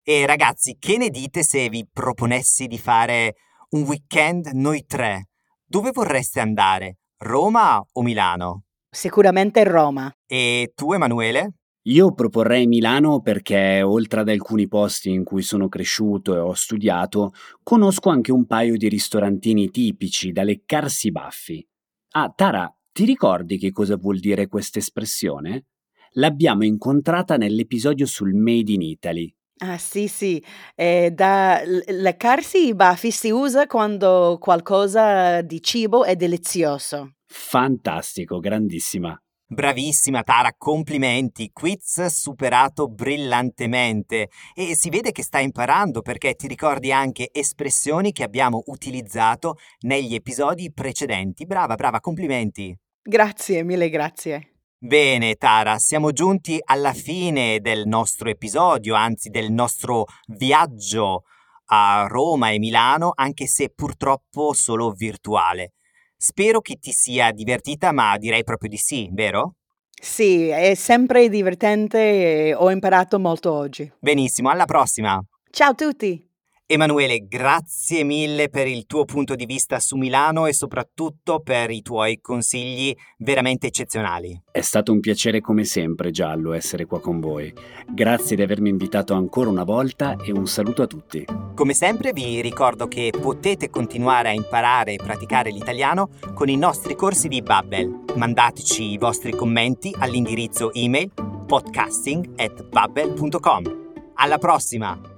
E 0.02 0.26
ragazzi, 0.26 0.76
che 0.80 0.96
ne 0.96 1.10
dite 1.10 1.44
se 1.44 1.68
vi 1.68 1.86
proponessi 1.90 2.66
di 2.66 2.78
fare 2.78 3.36
un 3.70 3.82
weekend 3.82 4.50
noi 4.54 4.84
tre? 4.86 5.28
Dove 5.70 5.90
vorreste 5.92 6.40
andare? 6.40 7.00
Roma 7.18 7.78
o 7.92 8.02
Milano? 8.02 8.62
Sicuramente 8.88 9.64
Roma. 9.64 10.10
E 10.26 10.72
tu, 10.74 10.94
Emanuele? 10.94 11.56
Io 11.88 12.14
proporrei 12.14 12.66
Milano 12.66 13.20
perché, 13.20 13.82
oltre 13.82 14.20
ad 14.20 14.30
alcuni 14.30 14.66
posti 14.66 15.10
in 15.10 15.24
cui 15.24 15.42
sono 15.42 15.68
cresciuto 15.68 16.34
e 16.34 16.38
ho 16.38 16.54
studiato, 16.54 17.34
conosco 17.62 18.08
anche 18.08 18.32
un 18.32 18.46
paio 18.46 18.78
di 18.78 18.88
ristorantini 18.88 19.68
tipici 19.68 20.32
da 20.32 20.42
leccarsi 20.42 21.08
i 21.08 21.12
baffi. 21.12 21.68
Ah, 22.12 22.32
Tara, 22.34 22.74
ti 22.90 23.04
ricordi 23.04 23.58
che 23.58 23.70
cosa 23.70 23.98
vuol 23.98 24.20
dire 24.20 24.46
questa 24.46 24.78
espressione? 24.78 25.66
L'abbiamo 26.12 26.64
incontrata 26.64 27.36
nell'episodio 27.36 28.06
sul 28.06 28.32
Made 28.32 28.72
in 28.72 28.80
Italy. 28.80 29.37
Ah 29.60 29.76
sì, 29.76 30.06
sì, 30.06 30.42
eh, 30.76 31.10
da 31.12 31.60
l- 31.64 31.82
leccarsi 32.00 32.68
i 32.68 32.74
baffi 32.74 33.10
si 33.10 33.30
usa 33.30 33.66
quando 33.66 34.38
qualcosa 34.40 35.40
di 35.42 35.60
cibo 35.60 36.04
è 36.04 36.14
delizioso. 36.14 37.14
Fantastico, 37.26 38.38
grandissima. 38.38 39.20
Bravissima 39.50 40.22
Tara, 40.22 40.54
complimenti, 40.56 41.50
quiz 41.52 42.04
superato 42.06 42.86
brillantemente 42.86 44.28
e 44.54 44.76
si 44.76 44.90
vede 44.90 45.10
che 45.10 45.22
stai 45.22 45.44
imparando 45.44 46.02
perché 46.02 46.34
ti 46.34 46.46
ricordi 46.46 46.92
anche 46.92 47.30
espressioni 47.32 48.12
che 48.12 48.22
abbiamo 48.22 48.62
utilizzato 48.66 49.56
negli 49.80 50.14
episodi 50.14 50.70
precedenti. 50.70 51.46
Brava, 51.46 51.74
brava, 51.76 51.98
complimenti. 51.98 52.76
Grazie, 53.02 53.64
mille 53.64 53.88
grazie. 53.88 54.57
Bene, 54.80 55.34
Tara, 55.34 55.76
siamo 55.78 56.12
giunti 56.12 56.60
alla 56.64 56.92
fine 56.92 57.58
del 57.58 57.88
nostro 57.88 58.28
episodio, 58.28 58.94
anzi 58.94 59.28
del 59.28 59.50
nostro 59.50 60.04
viaggio 60.28 61.24
a 61.70 62.06
Roma 62.08 62.50
e 62.50 62.60
Milano, 62.60 63.10
anche 63.12 63.48
se 63.48 63.72
purtroppo 63.74 64.52
solo 64.52 64.92
virtuale. 64.92 65.72
Spero 66.16 66.60
che 66.60 66.76
ti 66.76 66.92
sia 66.92 67.32
divertita, 67.32 67.90
ma 67.90 68.16
direi 68.18 68.44
proprio 68.44 68.70
di 68.70 68.76
sì, 68.76 69.08
vero? 69.10 69.56
Sì, 69.90 70.46
è 70.46 70.74
sempre 70.76 71.28
divertente 71.28 71.98
e 71.98 72.54
ho 72.54 72.70
imparato 72.70 73.18
molto 73.18 73.52
oggi. 73.52 73.92
Benissimo, 73.98 74.48
alla 74.48 74.64
prossima. 74.64 75.20
Ciao 75.50 75.70
a 75.70 75.74
tutti! 75.74 76.27
Emanuele, 76.70 77.26
grazie 77.26 78.04
mille 78.04 78.50
per 78.50 78.66
il 78.66 78.84
tuo 78.84 79.06
punto 79.06 79.34
di 79.34 79.46
vista 79.46 79.80
su 79.80 79.96
Milano 79.96 80.44
e 80.44 80.52
soprattutto 80.52 81.40
per 81.40 81.70
i 81.70 81.80
tuoi 81.80 82.20
consigli 82.20 82.94
veramente 83.16 83.68
eccezionali. 83.68 84.38
È 84.52 84.60
stato 84.60 84.92
un 84.92 85.00
piacere 85.00 85.40
come 85.40 85.64
sempre, 85.64 86.10
Giallo, 86.10 86.52
essere 86.52 86.84
qua 86.84 87.00
con 87.00 87.20
voi. 87.20 87.50
Grazie 87.88 88.36
di 88.36 88.42
avermi 88.42 88.68
invitato 88.68 89.14
ancora 89.14 89.48
una 89.48 89.64
volta 89.64 90.18
e 90.22 90.30
un 90.30 90.46
saluto 90.46 90.82
a 90.82 90.86
tutti. 90.86 91.24
Come 91.54 91.72
sempre 91.72 92.12
vi 92.12 92.42
ricordo 92.42 92.86
che 92.86 93.14
potete 93.18 93.70
continuare 93.70 94.28
a 94.28 94.32
imparare 94.32 94.92
e 94.92 94.96
praticare 94.96 95.50
l'italiano 95.50 96.10
con 96.34 96.50
i 96.50 96.58
nostri 96.58 96.94
corsi 96.94 97.28
di 97.28 97.40
Babbel. 97.40 98.04
Mandateci 98.14 98.92
i 98.92 98.98
vostri 98.98 99.32
commenti 99.32 99.96
all'indirizzo 99.98 100.70
email 100.74 101.10
podcasting@babbel.com. 101.46 103.86
Alla 104.16 104.36
prossima! 104.36 105.16